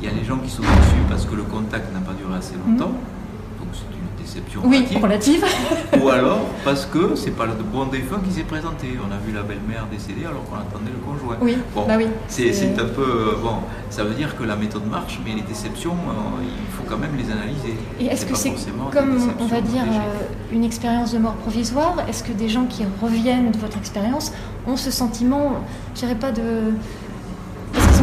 Il 0.00 0.06
y 0.06 0.10
a 0.10 0.14
les 0.14 0.24
gens 0.24 0.38
qui 0.38 0.50
sont 0.50 0.62
déçus 0.62 1.02
parce 1.08 1.24
que 1.24 1.34
le 1.34 1.42
contact 1.42 1.92
n'a 1.92 2.00
pas 2.00 2.12
duré 2.12 2.36
assez 2.36 2.54
longtemps. 2.54 2.90
Mhm. 2.90 3.58
Donc 3.58 3.68
c'est 3.72 3.96
une 3.96 4.24
déception 4.24 4.60
oui, 4.64 4.86
relative. 5.02 5.44
Ou 6.00 6.08
alors 6.10 6.40
parce 6.64 6.86
que 6.86 7.16
c'est 7.16 7.30
pas 7.30 7.46
le 7.46 7.54
bon 7.54 7.86
défunt 7.86 8.20
qui 8.24 8.30
s'est 8.30 8.44
présenté. 8.44 8.88
On 9.00 9.10
a 9.10 9.16
vu 9.18 9.32
la 9.32 9.42
belle-mère 9.42 9.86
décédée 9.90 10.26
alors 10.26 10.44
qu'on 10.44 10.56
attendait 10.56 10.92
le 10.92 10.98
conjoint. 10.98 11.38
Oui, 11.40 11.56
bon, 11.74 11.86
bah 11.88 11.94
oui. 11.96 12.06
C'est 12.28 12.78
un 12.78 12.84
peu. 12.84 13.02
Euh, 13.02 13.42
bon, 13.42 13.56
ça 13.90 14.04
veut 14.04 14.14
dire 14.14 14.36
que 14.36 14.44
la 14.44 14.54
méthode 14.54 14.86
marche, 14.88 15.18
mais 15.24 15.34
les 15.34 15.42
déceptions, 15.42 15.92
euh, 15.94 16.42
il 16.42 16.76
faut 16.76 16.84
quand 16.88 16.98
même 16.98 17.16
les 17.16 17.32
analyser. 17.32 17.74
Et 17.98 18.06
est-ce 18.06 18.26
que 18.26 18.36
c'est 18.36 18.52
comme, 18.92 19.18
on 19.40 19.46
va 19.46 19.60
dire, 19.60 19.84
une 20.52 20.62
expérience 20.62 21.12
de 21.12 21.18
mort 21.18 21.34
provisoire? 21.34 21.96
Est-ce 22.08 22.22
que 22.22 22.32
des 22.32 22.48
gens 22.48 22.66
qui 22.66 22.84
reviennent 23.02 23.50
de 23.50 23.58
votre 23.58 23.78
expérience 23.78 24.32
ont 24.66 24.76
ce 24.76 24.90
sentiment, 24.90 25.64
je 25.94 26.00
dirais 26.00 26.14
pas 26.14 26.32
de 26.32 26.74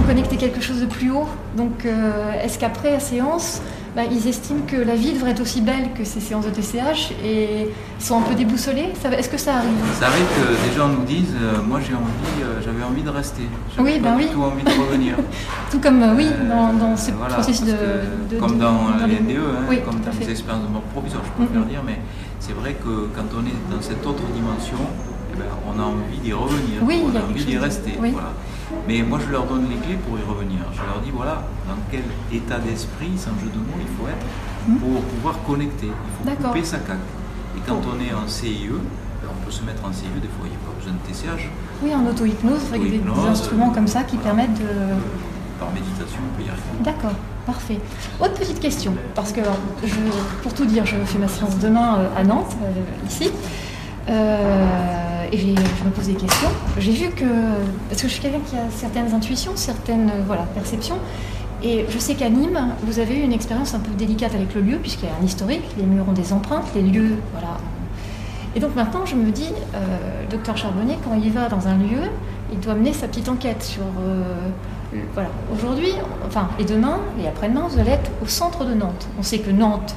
connecter 0.05 0.38
quelque 0.38 0.61
chose 0.61 0.81
de 0.81 0.85
plus 0.85 1.11
haut. 1.11 1.27
Donc, 1.57 1.85
euh, 1.85 2.33
est-ce 2.44 2.59
qu'après 2.59 2.91
la 2.91 3.00
séance, 3.00 3.61
bah, 3.95 4.01
ils 4.09 4.27
estiment 4.27 4.61
que 4.67 4.75
la 4.75 4.95
vie 4.95 5.13
devrait 5.13 5.31
être 5.31 5.41
aussi 5.41 5.61
belle 5.61 5.94
que 5.97 6.03
ces 6.03 6.19
séances 6.19 6.45
de 6.45 6.50
TCH 6.50 7.11
et 7.23 7.69
sont 8.00 8.17
un 8.17 8.21
peu 8.21 8.35
déboussolés? 8.35 8.89
Est-ce 9.17 9.29
que 9.29 9.38
ça 9.38 9.57
arrive? 9.57 9.69
Ça 10.00 10.07
arrive 10.07 10.25
que 10.25 10.69
des 10.69 10.75
gens 10.75 10.88
nous 10.88 11.03
disent 11.05 11.35
euh, 11.39 11.61
Moi, 11.61 11.79
j'ai 11.79 11.94
envie, 11.94 12.44
euh, 12.44 12.62
j'avais 12.63 12.83
envie 12.83 13.03
de 13.03 13.10
rester. 13.10 13.43
Oui, 13.79 14.00
ben 14.01 14.15
oui. 14.17 14.27
tout 14.31 14.41
envie 14.41 14.63
de 14.63 14.81
revenir. 14.81 15.15
tout 15.72 15.79
comme, 15.79 16.03
oui, 16.17 16.27
dans, 16.50 16.74
dans 16.74 16.98
ce 16.98 17.12
processus 17.12 17.65
de, 17.65 18.38
Comme 18.38 18.57
dans, 18.57 18.98
les 19.07 19.19
NDE, 19.19 19.38
hein, 19.38 19.75
comme 19.86 20.00
dans 20.01 20.19
les 20.19 20.29
expériences 20.29 20.63
de 20.63 20.74
mort 20.74 20.81
provisoire, 20.93 21.24
je 21.25 21.43
préfère 21.43 21.65
dire, 21.65 21.81
mais 21.86 22.00
c'est 22.39 22.53
vrai 22.53 22.74
que 22.74 23.10
quand 23.15 23.27
on 23.38 23.45
est 23.45 23.74
dans 23.75 23.81
cette 23.81 24.05
autre 24.05 24.24
dimension, 24.33 24.77
eh 25.33 25.38
ben, 25.38 25.45
on 25.65 25.79
a 25.79 25.83
envie 25.83 26.19
d'y 26.22 26.33
revenir, 26.33 26.83
oui, 26.83 27.01
on 27.05 27.15
a, 27.15 27.22
envie 27.24 27.45
d'y 27.45 27.57
rester. 27.57 27.93
Voilà. 27.98 28.33
Mais 28.88 29.01
moi, 29.01 29.20
je 29.25 29.32
leur 29.32 29.46
donne 29.46 29.70
les 29.70 29.77
clés 29.77 29.98
pour 30.08 30.18
y 30.18 30.24
revenir. 30.24 30.60
Je 30.74 30.82
leur 30.82 31.00
dis 31.01 31.12
voilà, 31.12 31.44
dans 31.68 31.77
quel 31.89 32.03
état 32.32 32.60
d'esprit, 32.60 33.12
sans 33.18 33.32
jeu 33.39 33.50
de 33.51 33.60
mots, 33.60 33.80
il 33.80 33.88
faut 33.98 34.08
être 34.08 34.25
hmm. 34.68 34.77
pour 34.77 35.01
pouvoir 35.01 35.36
connecter. 35.44 35.88
Il 35.88 36.32
faut 36.32 36.48
couper 36.48 36.63
sa 36.63 36.77
caque. 36.77 36.98
Et 37.58 37.62
quand 37.68 37.80
on 37.88 38.00
est 38.03 38.13
en 38.13 38.27
CIE, 38.27 38.70
ben, 38.70 39.30
on 39.32 39.46
peut 39.46 39.51
se 39.51 39.63
mettre 39.63 39.86
en 39.86 39.94
CIE, 39.94 40.08
des 40.22 40.27
fois, 40.27 40.46
il 40.46 40.51
n'y 40.51 40.56
a 40.56 40.65
pas 40.65 40.74
besoin 40.77 40.94
de 40.94 41.08
TCH. 41.08 41.50
Oui, 41.84 41.94
en 41.94 42.06
auto-hypnose, 42.06 42.62
avec 42.70 42.89
des, 42.89 43.01
instruments 43.30 43.70
comme 43.70 43.88
ça 43.88 44.03
qui 44.03 44.18
permettent 44.18 44.56
de. 44.56 44.68
Par 45.60 45.72
méditation, 45.72 46.20
on 46.20 46.38
peut 46.38 46.44
y 46.46 46.50
arriver. 46.50 46.63
D'accord. 46.84 47.13
Parfait. 47.46 47.80
Autre 48.22 48.36
petite 48.36 48.60
question, 48.62 48.94
parce 49.15 49.34
que 49.34 49.42
je, 49.84 49.96
pour 50.42 50.53
tout 50.53 50.65
dire, 50.65 50.86
je 50.86 50.96
fais 50.96 51.20
ma 51.20 51.27
séance 51.27 51.58
demain 51.60 51.98
euh, 52.00 52.08
à 52.15 52.24
Nantes, 52.24 52.56
euh, 52.63 53.08
ici. 53.08 53.32
Euh, 54.10 54.92
et 55.33 55.37
je 55.37 55.83
me 55.83 55.89
pose 55.89 56.07
des 56.07 56.13
questions. 56.13 56.49
J'ai 56.77 56.91
vu 56.91 57.09
que, 57.09 57.25
parce 57.89 58.01
que 58.01 58.07
je 58.07 58.13
suis 58.13 58.21
quelqu'un 58.21 58.41
qui 58.45 58.55
a 58.55 58.69
certaines 58.69 59.13
intuitions, 59.13 59.53
certaines 59.55 60.11
voilà, 60.27 60.43
perceptions, 60.53 60.97
et 61.63 61.85
je 61.89 61.97
sais 61.97 62.13
qu'à 62.13 62.29
Nîmes, 62.29 62.59
vous 62.83 62.99
avez 62.99 63.15
eu 63.15 63.23
une 63.23 63.33
expérience 63.33 63.73
un 63.73 63.79
peu 63.79 63.91
délicate 63.97 64.35
avec 64.35 64.53
le 64.53 64.61
lieu, 64.61 64.77
puisqu'il 64.77 65.05
y 65.05 65.07
a 65.09 65.15
un 65.19 65.25
historique, 65.25 65.63
les 65.77 65.85
murs 65.85 66.07
ont 66.07 66.13
des 66.13 66.33
empreintes, 66.33 66.65
les 66.75 66.81
lieux, 66.81 67.15
voilà. 67.31 67.57
Et 68.55 68.59
donc 68.59 68.75
maintenant, 68.75 69.05
je 69.05 69.15
me 69.15 69.31
dis, 69.31 69.49
euh, 69.73 70.23
docteur 70.29 70.55
Charbonnier, 70.55 70.97
quand 71.03 71.15
il 71.15 71.31
va 71.31 71.47
dans 71.47 71.67
un 71.67 71.77
lieu, 71.77 72.11
il 72.51 72.59
doit 72.59 72.75
mener 72.75 72.93
sa 72.93 73.07
petite 73.07 73.29
enquête 73.29 73.63
sur. 73.63 73.81
Euh, 73.81 74.49
voilà. 75.15 75.29
Aujourd'hui, 75.51 75.89
enfin, 76.27 76.49
et 76.59 76.65
demain, 76.65 76.99
et 77.19 77.27
après-demain, 77.27 77.67
vous 77.67 77.79
allez 77.79 77.91
être 77.91 78.11
au 78.21 78.27
centre 78.27 78.63
de 78.63 78.75
Nantes. 78.75 79.07
On 79.17 79.23
sait 79.23 79.39
que 79.39 79.49
Nantes 79.49 79.95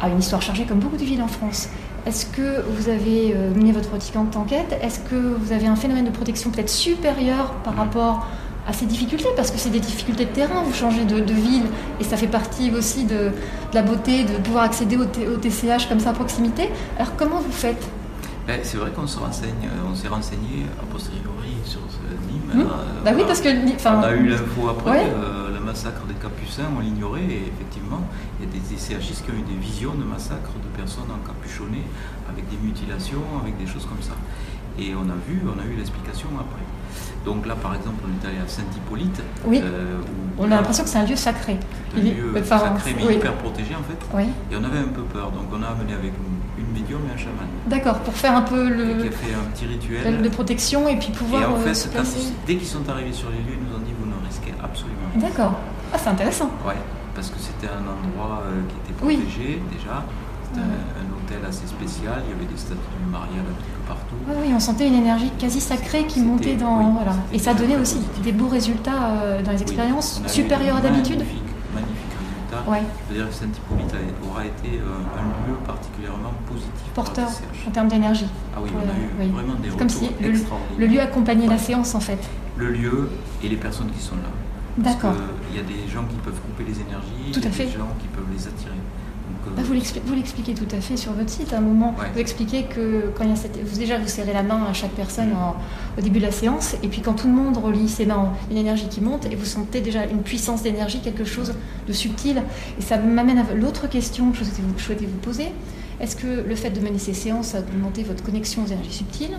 a 0.00 0.08
une 0.08 0.20
histoire 0.20 0.42
chargée 0.42 0.64
comme 0.64 0.78
beaucoup 0.78 0.96
de 0.96 1.02
villes 1.02 1.22
en 1.22 1.28
France. 1.28 1.68
Est-ce 2.04 2.26
que 2.26 2.62
vous 2.68 2.88
avez 2.88 3.32
euh, 3.34 3.54
mené 3.54 3.70
votre 3.70 3.88
petite 3.90 4.16
enquête 4.16 4.76
Est-ce 4.82 4.98
que 5.00 5.14
vous 5.14 5.52
avez 5.52 5.66
un 5.66 5.76
phénomène 5.76 6.04
de 6.04 6.10
protection 6.10 6.50
peut-être 6.50 6.68
supérieur 6.68 7.52
par 7.64 7.76
rapport 7.76 8.26
à 8.66 8.72
ces 8.72 8.86
difficultés? 8.86 9.28
Parce 9.36 9.52
que 9.52 9.58
c'est 9.58 9.70
des 9.70 9.78
difficultés 9.80 10.24
de 10.24 10.30
terrain, 10.30 10.62
vous 10.64 10.74
changez 10.74 11.04
de, 11.04 11.32
ville 11.32 11.62
et 12.00 12.04
ça 12.04 12.16
fait 12.16 12.26
partie 12.26 12.72
aussi 12.72 13.04
de, 13.04 13.30
la 13.72 13.82
beauté 13.82 14.24
de 14.24 14.36
pouvoir 14.42 14.64
accéder 14.64 14.96
au, 14.96 15.04
TCH 15.04 15.88
comme 15.88 16.00
ça 16.00 16.10
à 16.10 16.12
proximité. 16.12 16.70
Alors 16.98 17.14
comment 17.16 17.38
vous 17.38 17.52
faites? 17.52 17.86
Ben, 18.48 18.58
c'est 18.64 18.78
vrai 18.78 18.90
qu'on 18.90 19.06
se 19.06 19.20
renseigne, 19.20 19.50
euh, 19.64 19.88
on 19.88 19.94
s'est 19.94 20.08
renseigné 20.08 20.66
a 20.80 20.92
posteriori 20.92 21.54
sur 21.64 21.80
ce 21.88 22.32
Nîmes. 22.32 22.64
Hmm. 22.64 22.68
Euh, 22.68 23.04
Bah 23.04 23.12
oui, 23.14 23.22
parce 23.24 23.40
que. 23.40 23.48
On 23.48 24.02
a 24.02 24.12
eu 24.12 24.26
l'info 24.26 24.68
après, 24.68 24.90
Ouais. 24.90 25.06
euh, 25.14 25.41
massacre 25.72 26.04
des 26.04 26.14
Capucins, 26.14 26.68
on 26.76 26.80
l'ignorait, 26.80 27.24
et 27.24 27.42
effectivement, 27.48 28.02
il 28.38 28.44
y 28.44 28.48
a 28.48 28.52
des 28.52 28.60
CHistes 28.76 29.24
qui 29.24 29.30
ont 29.30 29.34
eu 29.40 29.46
des 29.48 29.58
visions 29.58 29.94
de 29.94 30.04
massacres 30.04 30.52
de 30.62 30.68
personnes 30.76 31.08
encapuchonnées, 31.10 31.86
avec 32.28 32.44
des 32.50 32.58
mutilations, 32.62 33.24
avec 33.42 33.56
des 33.56 33.66
choses 33.66 33.86
comme 33.86 34.02
ça. 34.02 34.12
Et 34.78 34.92
on 34.94 35.08
a 35.08 35.16
vu, 35.26 35.40
on 35.48 35.58
a 35.58 35.64
eu 35.64 35.74
l'explication 35.76 36.28
après. 36.38 36.60
Donc 37.24 37.46
là, 37.46 37.54
par 37.54 37.74
exemple, 37.74 38.04
on 38.04 38.12
est 38.12 38.28
allé 38.28 38.38
à 38.38 38.46
Saint-Hippolyte, 38.48 39.22
Oui. 39.46 39.60
euh, 39.62 39.96
où 40.36 40.42
On 40.42 40.44
a 40.52 40.56
l'impression 40.56 40.84
que 40.84 40.90
c'est 40.90 40.98
un 40.98 41.06
lieu 41.06 41.16
sacré. 41.16 41.54
un 41.54 41.98
Il 41.98 42.06
est- 42.08 42.14
lieu 42.14 42.32
enfin, 42.38 42.58
sacré, 42.58 42.94
mais 42.96 43.06
oui. 43.06 43.14
hyper 43.16 43.34
protégé 43.36 43.74
en 43.74 43.82
fait. 43.84 44.00
Oui, 44.14 44.24
Et 44.50 44.56
on 44.56 44.64
avait 44.64 44.78
un 44.78 44.92
peu 44.92 45.02
peur, 45.02 45.30
donc 45.30 45.46
on 45.52 45.62
a 45.62 45.68
amené 45.68 45.92
avec 45.94 46.12
nous 46.20 46.32
une 46.62 46.70
médium 46.72 47.00
et 47.08 47.14
un 47.14 47.16
chaman, 47.16 47.48
d'accord, 47.66 47.98
pour 48.00 48.14
faire 48.14 48.36
un 48.36 48.42
peu 48.42 48.66
et 48.66 48.70
qui 48.70 49.08
le, 49.08 49.08
a 49.08 49.10
fait 49.12 49.34
un 49.34 49.50
petit 49.52 49.66
rituel. 49.66 50.20
de 50.22 50.28
protection 50.28 50.86
et 50.88 50.96
puis 50.98 51.10
pouvoir 51.12 51.42
Et 51.42 51.46
en 51.46 51.56
euh, 51.56 51.72
fait, 51.74 51.90
quand 51.94 52.02
dès 52.46 52.56
qu'ils 52.56 52.66
sont 52.68 52.86
arrivés 52.88 53.12
sur 53.12 53.30
les 53.30 53.38
lieux, 53.38 53.56
ils 53.60 53.68
nous 53.68 53.74
ont 53.76 53.80
dit 53.80 53.92
vous 53.98 54.06
ne 54.08 54.26
risquez 54.26 54.52
absolument 54.62 54.96
rien. 54.96 54.98
D'accord. 55.16 55.54
Ah, 55.92 55.98
c'est 55.98 56.08
intéressant. 56.10 56.50
Ouais, 56.66 56.74
parce 57.14 57.28
que 57.30 57.38
c'était 57.38 57.68
un 57.72 57.80
endroit 57.82 58.42
euh, 58.46 58.60
qui 58.68 58.92
était 58.92 59.04
Oui. 59.04 59.16
protégé 59.16 59.62
déjà. 59.70 60.04
C'était 60.48 60.60
Ouais. 60.60 60.66
un, 60.66 61.04
un 61.04 61.16
hôtel 61.16 61.48
assez 61.48 61.66
spécial. 61.66 62.22
Il 62.26 62.30
y 62.32 62.34
avait 62.34 62.50
des 62.50 62.58
statues 62.58 62.80
du 63.04 63.10
Marial 63.10 63.40
un 63.40 63.54
petit 63.54 63.70
peu 63.70 63.82
partout. 63.88 64.14
Oui, 64.28 64.34
oui, 64.46 64.52
on 64.54 64.60
sentait 64.60 64.88
une 64.88 64.94
énergie 64.94 65.30
quasi 65.38 65.60
sacrée 65.60 66.04
qui 66.06 66.20
montait 66.20 66.56
dans. 66.56 66.78
oui, 66.78 66.84
voilà. 66.94 67.12
Et 67.32 67.38
ça 67.38 67.54
donnait 67.54 67.76
aussi 67.76 67.98
des 68.22 68.32
beaux 68.32 68.48
résultats 68.48 69.10
euh, 69.22 69.42
dans 69.42 69.50
les 69.52 69.56
Oui, 69.58 69.62
expériences, 69.62 70.22
supérieurs 70.26 70.76
à 70.76 70.80
d'habitude. 70.80 71.18
Magnifiques 71.18 71.42
résultats. 72.52 72.70
Ouais. 72.70 72.82
C'est-à-dire 73.08 73.28
que 73.28 73.34
Saint-Hippolyte 73.34 73.94
aura 74.30 74.44
été 74.44 74.78
euh, 74.78 75.18
un 75.18 75.48
lieu 75.48 75.56
particulièrement 75.66 76.32
positif. 76.46 76.72
Porteur 76.94 77.28
en 77.66 77.70
termes 77.70 77.88
d'énergie. 77.88 78.26
Ah 78.54 78.60
oui, 78.62 78.70
on 78.74 78.80
a 78.80 78.92
eu 78.92 79.08
oui. 79.20 79.28
vraiment 79.30 79.54
des 79.54 79.68
Comme 79.70 79.88
retours 79.88 79.90
si 80.02 80.10
le, 80.22 80.30
extraordinaires. 80.30 80.78
le 80.78 80.86
lieu 80.86 81.00
accompagnait 81.00 81.46
la 81.48 81.58
séance 81.58 81.94
en 81.94 82.00
fait. 82.00 82.18
Le 82.58 82.70
lieu 82.70 83.08
et 83.42 83.48
les 83.48 83.56
personnes 83.56 83.90
qui 83.90 84.02
sont 84.02 84.16
là. 84.16 84.28
D'accord. 84.78 85.14
qu'il 85.48 85.56
y 85.56 85.60
a 85.60 85.62
des 85.64 85.88
gens 85.90 86.04
qui 86.04 86.16
peuvent 86.16 86.40
couper 86.40 86.64
les 86.64 86.80
énergies, 86.80 87.32
Tout 87.32 87.40
il 87.40 87.44
y 87.44 87.46
à 87.46 87.50
a 87.50 87.52
fait. 87.52 87.64
des 87.66 87.72
gens 87.72 87.92
qui 88.00 88.06
peuvent 88.08 88.24
les 88.32 88.46
attirer. 88.46 88.70
Donc, 88.74 89.52
euh, 89.52 89.56
Bah, 89.56 89.62
vous 89.64 89.74
l'expli- 89.74 90.00
vous 90.04 90.14
l'expliquez 90.14 90.54
tout 90.54 90.66
à 90.74 90.80
fait 90.80 90.96
sur 90.96 91.12
votre 91.12 91.28
site. 91.28 91.52
À 91.52 91.58
un 91.58 91.60
moment, 91.60 91.94
Ouais. 91.98 92.06
vous 92.14 92.18
expliquez 92.20 92.64
que 92.64 93.10
quand 93.16 93.24
il 93.24 93.30
y 93.30 93.32
a 93.32 93.36
cette, 93.36 93.58
vous 93.62 93.78
déjà 93.78 93.98
vous 93.98 94.08
serrez 94.08 94.32
la 94.32 94.42
main 94.42 94.64
à 94.68 94.72
chaque 94.72 94.92
personne 94.92 95.32
en- 95.34 95.56
au 95.98 96.00
début 96.02 96.18
de 96.20 96.24
la 96.24 96.32
séance, 96.32 96.74
et 96.82 96.88
puis 96.88 97.02
quand 97.02 97.12
tout 97.14 97.28
le 97.28 97.34
monde 97.34 97.56
relie 97.58 97.88
ses 97.88 98.06
mains, 98.06 98.32
une 98.50 98.56
énergie 98.56 98.88
qui 98.88 99.00
monte, 99.00 99.26
et 99.26 99.36
vous 99.36 99.44
sentez 99.44 99.80
déjà 99.80 100.06
une 100.06 100.22
puissance 100.22 100.62
d'énergie, 100.62 101.00
quelque 101.00 101.24
chose 101.24 101.52
de 101.86 101.92
subtil. 101.92 102.42
Et 102.78 102.82
ça 102.82 102.96
m'amène 102.98 103.38
à 103.38 103.54
l'autre 103.54 103.88
question 103.88 104.30
que 104.32 104.38
je 104.38 104.44
souhaitais 104.82 105.06
vous 105.06 105.18
poser. 105.18 105.48
Est-ce 106.00 106.16
que 106.16 106.26
le 106.48 106.54
fait 106.56 106.70
de 106.70 106.80
mener 106.80 106.98
ces 106.98 107.14
séances 107.14 107.54
a 107.54 107.60
augmenté 107.60 108.02
votre 108.02 108.24
connexion 108.24 108.64
aux 108.64 108.66
énergies 108.66 108.92
subtiles? 108.92 109.36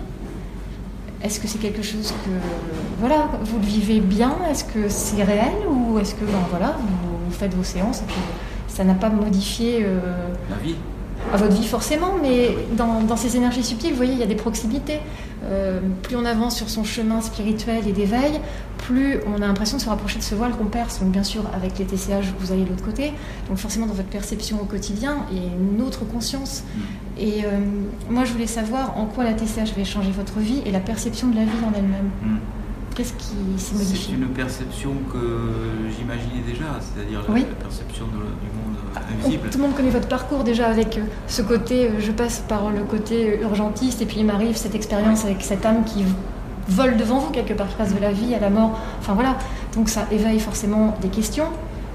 Est-ce 1.24 1.40
que 1.40 1.48
c'est 1.48 1.58
quelque 1.58 1.82
chose 1.82 2.12
que 2.24 2.30
voilà, 3.00 3.30
vous 3.42 3.58
le 3.58 3.64
vivez 3.64 4.00
bien? 4.00 4.36
Est-ce 4.50 4.64
que 4.64 4.88
c'est 4.88 5.22
réel 5.22 5.54
ou 5.68 5.98
est-ce 5.98 6.14
que 6.14 6.24
ben, 6.24 6.32
voilà, 6.50 6.76
vous, 6.78 7.26
vous 7.26 7.32
faites 7.32 7.54
vos 7.54 7.64
séances 7.64 8.02
et 8.02 8.04
puis 8.06 8.20
ça 8.68 8.84
n'a 8.84 8.94
pas 8.94 9.08
modifié 9.08 9.84
euh, 9.84 10.00
vie, 10.62 10.74
à 11.32 11.36
votre 11.36 11.54
vie 11.54 11.66
forcément, 11.66 12.16
mais 12.20 12.50
dans, 12.76 13.00
dans 13.00 13.16
ces 13.16 13.36
énergies 13.36 13.64
subtiles, 13.64 13.90
vous 13.90 13.96
voyez, 13.96 14.12
il 14.12 14.18
y 14.18 14.22
a 14.22 14.26
des 14.26 14.34
proximités. 14.34 15.00
Euh, 15.44 15.80
plus 16.02 16.16
on 16.16 16.24
avance 16.24 16.56
sur 16.56 16.70
son 16.70 16.84
chemin 16.84 17.20
spirituel 17.20 17.86
et 17.86 17.92
d'éveil, 17.92 18.40
plus 18.78 19.20
on 19.26 19.42
a 19.42 19.46
l'impression 19.46 19.76
de 19.76 19.82
se 19.82 19.88
rapprocher 19.88 20.18
de 20.18 20.24
ce 20.24 20.34
voile 20.34 20.52
qu'on 20.52 20.66
perce. 20.66 21.00
Donc 21.00 21.10
bien 21.10 21.22
sûr, 21.22 21.42
avec 21.54 21.78
les 21.78 21.84
TCH, 21.84 22.32
vous 22.38 22.52
allez 22.52 22.64
de 22.64 22.70
l'autre 22.70 22.84
côté. 22.84 23.12
Donc 23.48 23.58
forcément, 23.58 23.86
dans 23.86 23.94
votre 23.94 24.08
perception 24.08 24.60
au 24.60 24.64
quotidien, 24.64 25.18
il 25.30 25.38
y 25.38 25.40
a 25.40 25.44
une 25.44 25.82
autre 25.82 26.04
conscience. 26.04 26.64
Et 27.18 27.44
euh, 27.44 27.48
moi, 28.10 28.24
je 28.24 28.32
voulais 28.32 28.46
savoir 28.46 28.96
en 28.98 29.06
quoi 29.06 29.24
la 29.24 29.34
TCH 29.34 29.76
va 29.76 29.84
changer 29.84 30.10
votre 30.10 30.38
vie 30.40 30.62
et 30.66 30.70
la 30.72 30.80
perception 30.80 31.28
de 31.28 31.36
la 31.36 31.42
vie 31.44 31.50
en 31.64 31.72
elle-même. 31.76 32.10
Hmm. 32.22 32.38
Qu'est-ce 32.96 33.12
qui 33.14 33.34
s'est 33.56 33.72
c'est 33.72 33.76
modifié 33.76 34.14
une 34.14 34.28
perception 34.28 34.90
que 35.12 35.18
j'imaginais 35.96 36.42
déjà, 36.46 36.66
c'est-à-dire 36.80 37.22
la- 37.26 37.34
Oui. 37.34 37.40
la 37.48 37.54
perception 37.64 38.04
de- 38.06 38.12
du 38.12 38.18
monde 38.20 38.76
On- 38.94 39.24
invisible. 39.24 39.48
Tout 39.50 39.58
le 39.58 39.64
monde 39.64 39.74
connaît 39.74 39.90
votre 39.90 40.06
parcours 40.08 40.44
déjà 40.44 40.68
avec 40.68 40.98
euh, 40.98 41.02
ce 41.26 41.42
côté, 41.42 41.86
euh, 41.88 42.00
je 42.00 42.12
passe 42.12 42.44
par 42.48 42.70
le 42.70 42.82
côté 42.84 43.40
urgentiste 43.40 44.00
et 44.02 44.06
puis 44.06 44.18
il 44.20 44.26
m'arrive 44.26 44.56
cette 44.56 44.76
expérience 44.76 45.24
avec 45.24 45.42
cette 45.42 45.66
âme 45.66 45.82
qui 45.84 46.04
vole 46.68 46.96
devant 46.96 47.18
vous 47.18 47.30
quelque 47.32 47.52
part, 47.52 47.68
qui 47.68 47.74
passe 47.74 47.94
de 47.94 48.00
la 48.00 48.12
vie 48.12 48.32
à 48.34 48.38
la 48.38 48.48
mort. 48.50 48.78
Enfin 49.00 49.14
voilà, 49.14 49.36
donc 49.74 49.88
ça 49.88 50.06
éveille 50.12 50.38
forcément 50.38 50.96
des 51.02 51.08
questions. 51.08 51.46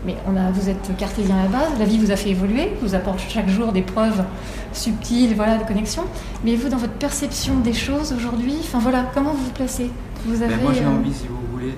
Mais 0.05 0.15
on 0.27 0.35
a, 0.37 0.49
vous 0.51 0.69
êtes 0.69 0.95
cartésien 0.97 1.35
à 1.37 1.43
la 1.43 1.49
base, 1.49 1.77
la 1.77 1.85
vie 1.85 1.97
vous 1.97 2.11
a 2.11 2.15
fait 2.15 2.29
évoluer, 2.29 2.69
vous 2.81 2.95
apporte 2.95 3.19
chaque 3.27 3.49
jour 3.49 3.71
des 3.73 3.81
preuves 3.81 4.23
subtiles, 4.71 5.35
voilà, 5.35 5.57
de 5.57 5.63
connexion. 5.67 6.03
Mais 6.45 6.55
vous, 6.55 6.69
dans 6.69 6.77
votre 6.77 6.93
perception 6.93 7.55
des 7.59 7.73
choses 7.73 8.13
aujourd'hui, 8.13 8.55
enfin 8.61 8.79
voilà, 8.79 9.05
comment 9.13 9.31
vous 9.33 9.43
vous 9.45 9.51
placez? 9.51 9.91
Vous 10.25 10.41
avez 10.41 10.55
Ben, 10.55 10.63
moi 10.63 10.71
j'ai 10.73 10.83
euh, 10.85 10.89
envie, 10.89 11.13
si 11.13 11.27
vous 11.27 11.39
voulez, 11.51 11.73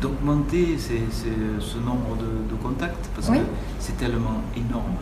d'augmenter 0.00 0.76
ce 0.78 1.78
nombre 1.78 2.16
de, 2.18 2.50
de 2.54 2.62
contacts 2.62 3.08
parce 3.14 3.28
Oui. 3.28 3.38
que 3.38 3.44
c'est 3.78 3.96
tellement 3.96 4.42
énorme 4.56 4.96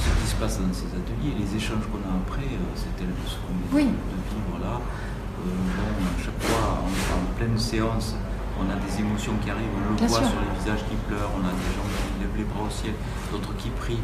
ce 0.00 0.22
qui 0.22 0.30
se 0.30 0.36
passe 0.36 0.58
dans 0.60 0.72
ces 0.72 0.86
ateliers, 0.86 1.34
les 1.38 1.56
échanges 1.56 1.84
qu'on 1.90 1.98
a 2.08 2.12
après, 2.26 2.42
euh, 2.44 2.72
c'est 2.74 2.94
tellement 2.96 3.14
ce 3.26 3.34
qu'on 3.36 3.76
Oui. 3.76 3.84
de 3.84 3.88
vivre 3.88 4.58
là. 4.62 4.76
Euh, 4.76 5.48
bon, 5.76 6.04
à 6.04 6.22
chaque 6.24 6.42
fois, 6.42 6.82
en, 6.84 6.86
en 6.88 7.38
pleine 7.38 7.58
séance, 7.58 8.14
on 8.60 8.64
a 8.70 8.76
des 8.76 9.00
émotions 9.00 9.32
qui 9.42 9.50
arrivent, 9.50 9.74
on 9.76 9.90
le 9.90 9.96
Bien 9.96 10.06
voit 10.06 10.18
sûr. 10.18 10.28
sur 10.28 10.40
les 10.40 10.52
visages 10.58 10.84
qui 10.88 10.96
pleurent, 11.08 11.30
on 11.34 11.42
a 11.46 11.52
des 11.52 11.70
gens 11.74 11.86
qui 11.90 12.20
lèvent 12.22 12.36
les 12.38 12.44
bras 12.44 12.64
au 12.66 12.70
ciel, 12.70 12.94
d'autres 13.32 13.54
qui 13.56 13.70
prient. 13.70 14.02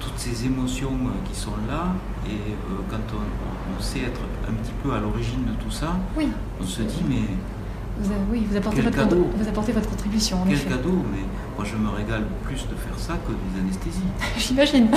Toutes 0.00 0.18
ces 0.18 0.46
émotions 0.46 0.90
euh, 1.06 1.28
qui 1.30 1.38
sont 1.38 1.54
là, 1.68 1.94
et 2.26 2.34
euh, 2.34 2.82
quand 2.90 3.04
on, 3.14 3.22
on 3.22 3.80
sait 3.80 4.00
être 4.00 4.20
un 4.48 4.52
petit 4.54 4.72
peu 4.82 4.92
à 4.94 4.98
l'origine 5.00 5.44
de 5.44 5.52
tout 5.62 5.70
ça, 5.70 5.94
Oui, 6.16 6.28
on 6.60 6.64
se 6.66 6.82
dit 6.82 7.02
mais 7.08 7.22
vous, 8.00 8.10
oui, 8.32 8.46
vous 8.50 8.56
apportez 8.56 8.80
votre, 8.80 8.96
cadeau. 8.96 9.28
vous 9.36 9.48
apportez 9.48 9.70
votre 9.72 9.88
contribution 9.88 10.38
en 10.42 10.44
quel 10.44 10.54
effet. 10.54 10.70
cadeau 10.70 11.04
Mais 11.12 11.20
moi 11.56 11.64
je 11.64 11.76
me 11.76 11.88
régale 11.90 12.24
plus 12.42 12.56
de 12.66 12.74
faire 12.74 12.98
ça 12.98 13.12
que 13.26 13.30
des 13.32 13.60
anesthésies. 13.60 14.02
J'imagine. 14.38 14.88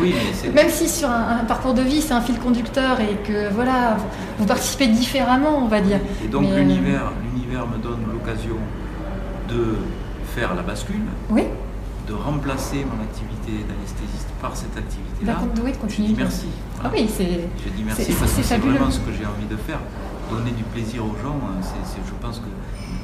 Oui, 0.00 0.14
Même 0.54 0.68
si 0.68 0.88
sur 0.88 1.08
un, 1.10 1.38
un 1.40 1.44
parcours 1.44 1.72
de 1.74 1.82
vie, 1.82 2.02
c'est 2.02 2.12
un 2.12 2.20
fil 2.20 2.38
conducteur 2.38 3.00
et 3.00 3.16
que 3.26 3.52
voilà, 3.54 3.96
vous, 3.98 4.04
vous 4.40 4.44
participez 4.46 4.86
différemment, 4.88 5.58
on 5.64 5.66
va 5.68 5.80
dire. 5.80 5.98
Et 6.24 6.28
donc 6.28 6.44
euh, 6.44 6.58
l'univers, 6.58 7.10
me 7.58 7.78
donne 7.82 8.00
l'occasion 8.12 8.56
de 9.48 9.76
faire 10.34 10.54
la 10.54 10.62
bascule, 10.62 11.02
Oui, 11.30 11.44
de 12.06 12.14
remplacer 12.14 12.84
mon 12.86 13.02
activité 13.02 13.64
d'anesthésiste 13.68 14.28
par 14.40 14.56
cette 14.56 14.76
activité-là. 14.76 15.38
Oui, 15.64 15.70
de 15.70 15.74
Je 15.74 15.80
continuer. 15.80 16.08
dis 16.08 16.14
merci. 16.14 16.46
Ah 16.82 16.90
oui, 16.92 17.08
c'est. 17.08 17.50
Je 17.64 17.70
dis 17.70 17.82
merci 17.84 18.04
c'est- 18.04 18.14
parce 18.18 18.32
que 18.32 18.42
c'est 18.42 18.58
vraiment 18.58 18.90
ce 18.90 19.00
que 19.00 19.12
j'ai 19.12 19.26
envie 19.26 19.46
de 19.50 19.56
faire. 19.56 19.80
Donner 20.30 20.52
du 20.52 20.62
plaisir 20.62 21.02
aux 21.04 21.16
gens, 21.22 21.38
c'est, 21.60 21.82
c'est- 21.84 22.06
je 22.06 22.14
pense 22.22 22.38
que 22.38 22.46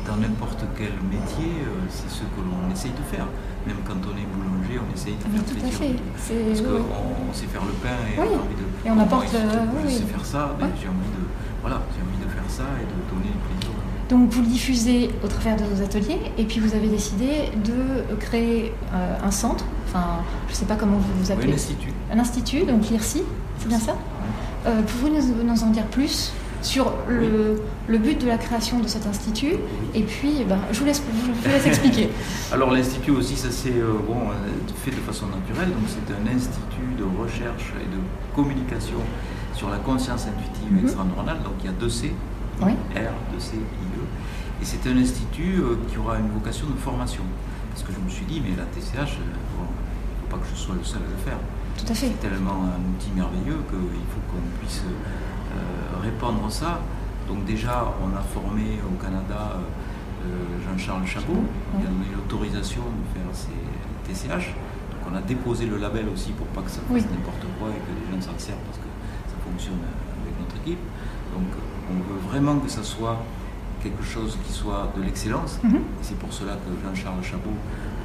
dans 0.07 0.15
n'importe 0.17 0.63
quel 0.79 0.95
métier, 1.11 1.67
euh, 1.67 1.83
c'est 1.91 2.09
ce 2.09 2.23
que 2.23 2.39
l'on 2.39 2.71
essaye 2.71 2.93
de 2.95 3.03
faire. 3.11 3.27
Même 3.67 3.83
quand 3.83 3.99
on 4.07 4.15
est 4.15 4.29
boulanger, 4.31 4.79
on 4.79 4.87
essaye 4.95 5.19
de 5.19 5.27
Mais 5.27 5.43
faire 5.43 5.47
tout 5.51 5.59
à 5.59 5.67
plaisir. 5.67 5.79
fait. 5.83 5.97
C'est- 6.23 6.47
Parce 6.47 6.61
oui. 6.63 6.67
qu'on 6.87 7.27
on 7.27 7.35
sait 7.35 7.51
faire 7.51 7.67
le 7.67 7.75
pain 7.83 7.99
et 8.07 8.15
Oui. 8.15 8.31
on 8.31 8.39
a 8.39 8.43
envie 8.47 8.55
de. 8.55 8.67
Et 8.87 8.91
on 8.95 8.99
apporte 9.03 9.27
Je 9.27 9.91
sais 9.91 10.07
faire 10.07 10.23
ça, 10.25 10.55
mais 10.55 10.71
Ouais. 10.71 10.79
j'ai 10.79 10.87
envie 10.87 11.11
de. 11.19 11.23
Voilà, 11.67 11.83
j'ai 11.91 11.99
envie 12.07 12.23
de 12.23 12.31
faire 12.31 12.47
ça 12.47 12.63
et 12.79 12.87
de 12.87 12.95
donner 13.11 13.35
du 13.35 13.43
plaisir. 13.43 13.75
Donc 14.09 14.31
vous 14.31 14.41
le 14.43 14.47
diffusez 14.47 15.11
au 15.25 15.27
travers 15.27 15.57
de 15.57 15.65
vos 15.65 15.83
ateliers 15.83 16.19
et 16.39 16.45
puis 16.45 16.61
vous 16.61 16.75
avez 16.75 16.87
décidé 16.89 17.51
de 17.65 18.15
créer 18.17 18.73
euh, 18.95 19.17
un 19.25 19.31
centre, 19.33 19.65
enfin 19.89 20.21
je 20.47 20.53
ne 20.53 20.57
sais 20.57 20.65
pas 20.65 20.77
comment 20.77 20.97
vous 20.99 21.13
vous 21.21 21.27
Oui, 21.27 21.33
appelez, 21.33 21.51
l'institut. 21.53 21.93
un 22.13 22.19
institut, 22.21 22.63
donc 22.65 22.89
l'IRSI, 22.89 23.23
c'est 23.59 23.69
bien 23.69 23.81
ça? 23.81 23.97
Euh, 24.67 24.81
Pouvez-vous 24.83 25.17
nous, 25.45 25.53
nous 25.53 25.63
en 25.65 25.71
dire 25.71 25.87
plus 25.87 26.33
sur 26.63 26.93
le, 27.09 27.61
le 27.89 27.99
but 27.99 28.21
de 28.21 28.29
la 28.29 28.39
création 28.39 28.79
de 28.79 28.87
cet 28.89 29.07
institut? 29.07 29.55
Et 29.95 30.03
puis, 30.03 30.35
eh 30.41 30.45
ben, 30.45 30.59
je, 30.73 30.79
vous 30.81 30.85
laisse, 30.87 31.03
je 31.27 31.33
vous 31.49 31.49
laisse 31.55 31.67
expliquer. 31.67 32.09
Alors 32.53 32.71
l'institut 32.73 33.11
aussi, 33.11 33.35
ça 33.37 33.51
s'est 33.51 33.71
euh, 33.71 33.93
bon, 34.07 34.17
fait 34.85 34.91
de 34.93 34.97
façon 34.97 35.27
naturelle. 35.27 35.71
Donc 35.71 35.85
c'est 35.89 36.13
un 36.15 36.35
institut 36.37 36.95
de 36.97 37.05
recherche 37.23 37.73
et 37.81 37.87
de 37.87 38.01
communication 38.37 38.99
sur 39.55 39.69
la 39.69 39.79
conscience 39.79 40.27
intuitive 40.27 40.71
Mhm. 40.71 40.85
extra-neuronale. 40.85 41.39
Donc 41.45 41.55
il 41.61 41.67
y 41.67 41.69
a 41.69 41.73
deux 41.73 41.89
C, 41.89 42.13
Oui. 42.63 42.73
R, 42.95 43.13
2C, 43.37 43.55
IE. 43.55 44.03
Et 44.63 44.65
c'est 44.65 44.89
un 44.89 44.97
institut 44.97 45.61
euh, 45.61 45.77
qui 45.89 45.99
aura 45.99 46.19
une 46.19 46.31
vocation 46.31 46.67
de 46.69 46.77
formation. 46.79 47.23
Parce 47.71 47.83
que 47.83 47.93
je 47.93 47.99
me 47.99 48.09
suis 48.09 48.25
dit, 48.25 48.41
mais 48.43 48.57
la 48.57 48.65
TCH, 48.65 48.97
euh, 48.97 49.25
bon, 49.57 49.65
il 49.65 50.25
ne 50.25 50.31
faut 50.31 50.37
pas 50.37 50.39
que 50.39 50.49
je 50.51 50.57
sois 50.59 50.75
le 50.75 50.85
seul 50.85 51.03
à 51.03 51.11
le 51.11 51.17
faire. 51.23 51.39
Tout 51.77 51.85
à 51.93 51.95
fait. 51.95 52.07
C'est 52.09 52.21
tellement 52.29 52.65
un 52.65 52.81
outil 52.95 53.11
merveilleux 53.15 53.61
qu'il 53.69 54.07
faut 54.09 54.25
qu'on 54.33 54.59
puisse 54.61 54.83
euh, 54.87 56.01
répandre 56.03 56.51
ça. 56.51 56.81
Donc 57.29 57.45
déjà, 57.45 57.93
on 58.03 58.17
a 58.17 58.23
formé 58.23 58.79
au 58.87 58.95
Canada 59.03 59.59
Jean-Charles 60.67 61.07
Chabot, 61.07 61.43
qui 61.79 61.87
a 61.87 61.91
donné 61.91 62.07
l'autorisation 62.15 62.83
de 62.83 63.05
faire 63.15 63.29
ces 63.35 63.55
TCH. 64.07 64.55
Donc 64.91 65.13
on 65.13 65.17
a 65.17 65.21
déposé 65.21 65.67
le 65.67 65.77
label 65.77 66.09
aussi 66.09 66.31
pour 66.33 66.47
pas 66.49 66.63
que 66.63 66.71
ça 66.71 66.81
fasse 66.81 66.91
Oui. 66.91 67.03
n'importe 67.11 67.45
quoi 67.59 67.69
et 67.71 67.79
que 67.79 67.93
les 67.95 68.07
gens 68.11 68.21
s'en 68.23 68.39
servent 68.39 68.63
parce 68.67 68.79
que 68.79 68.91
ça 69.31 69.37
fonctionne 69.45 69.79
avec 70.23 70.35
notre 70.41 70.57
équipe. 70.63 70.83
Donc 71.35 71.47
on 71.91 71.97
veut 72.13 72.21
vraiment 72.29 72.57
que 72.59 72.69
ça 72.71 72.83
soit 72.83 73.19
quelque 73.83 74.03
chose 74.03 74.37
qui 74.45 74.53
soit 74.53 74.93
de 74.97 75.03
l'excellence. 75.03 75.61
Mhm. 75.63 75.81
C'est 76.03 76.19
pour 76.19 76.33
cela 76.33 76.55
que 76.55 76.71
Jean-Charles 76.83 77.23
Chabot, 77.23 77.55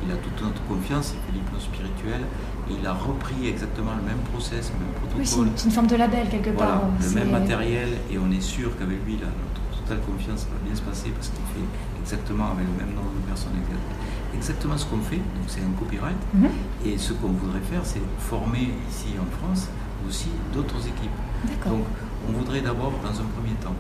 il 0.06 0.12
a 0.12 0.16
toute 0.16 0.40
notre 0.42 0.62
confiance, 0.66 1.14
il 1.16 1.20
fait 1.26 1.34
l'hypnose 1.40 1.64
spirituelle, 1.64 2.22
et 2.70 2.74
il 2.80 2.86
a 2.86 2.94
repris 2.94 3.48
exactement 3.48 3.92
le 3.98 4.04
même 4.04 4.22
process, 4.32 4.72
le 4.74 4.86
même 4.86 4.94
protocole, 4.96 5.48
une, 5.48 5.54
c'est 5.58 5.66
une 5.66 5.72
forme 5.72 5.88
de 5.88 5.96
label 5.96 6.28
quelque 6.30 6.52
voilà, 6.52 6.72
part. 6.74 6.90
le 7.02 7.10
même 7.20 7.32
matériel, 7.32 7.90
et 8.12 8.18
on 8.20 8.30
est 8.32 8.42
sûr 8.42 8.78
qu'avec 8.78 9.04
lui, 9.06 9.16
a 9.16 9.26
notre 9.26 9.62
totale 9.82 10.02
confiance, 10.06 10.42
ça 10.42 10.48
va 10.54 10.60
bien 10.66 10.76
se 10.76 10.82
passer 10.82 11.10
parce 11.10 11.30
qu'il 11.30 11.46
fait 11.54 11.68
exactement 12.02 12.52
avec 12.54 12.66
le 12.66 12.86
même 12.86 12.94
nombre 12.96 13.14
de 13.18 13.26
personnes 13.28 13.54
exact- 13.58 13.90
exactement 14.36 14.78
ce 14.78 14.86
qu'on 14.86 15.02
fait, 15.02 15.18
donc 15.18 15.46
c'est 15.48 15.62
un 15.62 15.74
copyright. 15.80 16.18
Mhm. 16.34 16.50
Et 16.86 16.98
ce 16.98 17.14
qu'on 17.14 17.30
voudrait 17.34 17.66
faire, 17.72 17.82
c'est 17.84 18.02
former 18.20 18.70
ici 18.90 19.14
en 19.18 19.30
France 19.40 19.70
aussi 20.08 20.30
d'autres 20.54 20.82
équipes. 20.82 21.18
D'accord. 21.46 21.72
Donc, 21.74 21.86
on 22.30 22.32
voudrait 22.38 22.62
d'abord, 22.62 22.94
dans 23.04 23.10
un 23.20 23.28
premier 23.36 23.56
temps, 23.64 23.76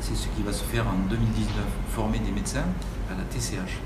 c'est 0.00 0.16
ce 0.16 0.28
qui 0.28 0.42
va 0.42 0.52
se 0.52 0.64
faire 0.64 0.86
en 0.86 1.08
2019, 1.08 1.48
former 1.90 2.18
des 2.18 2.30
médecins 2.32 2.64
à 3.10 3.14
la 3.16 3.24
TCH. 3.24 3.78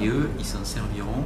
Et 0.00 0.08
eux, 0.08 0.30
ils 0.38 0.44
s'en 0.44 0.64
serviront 0.64 1.24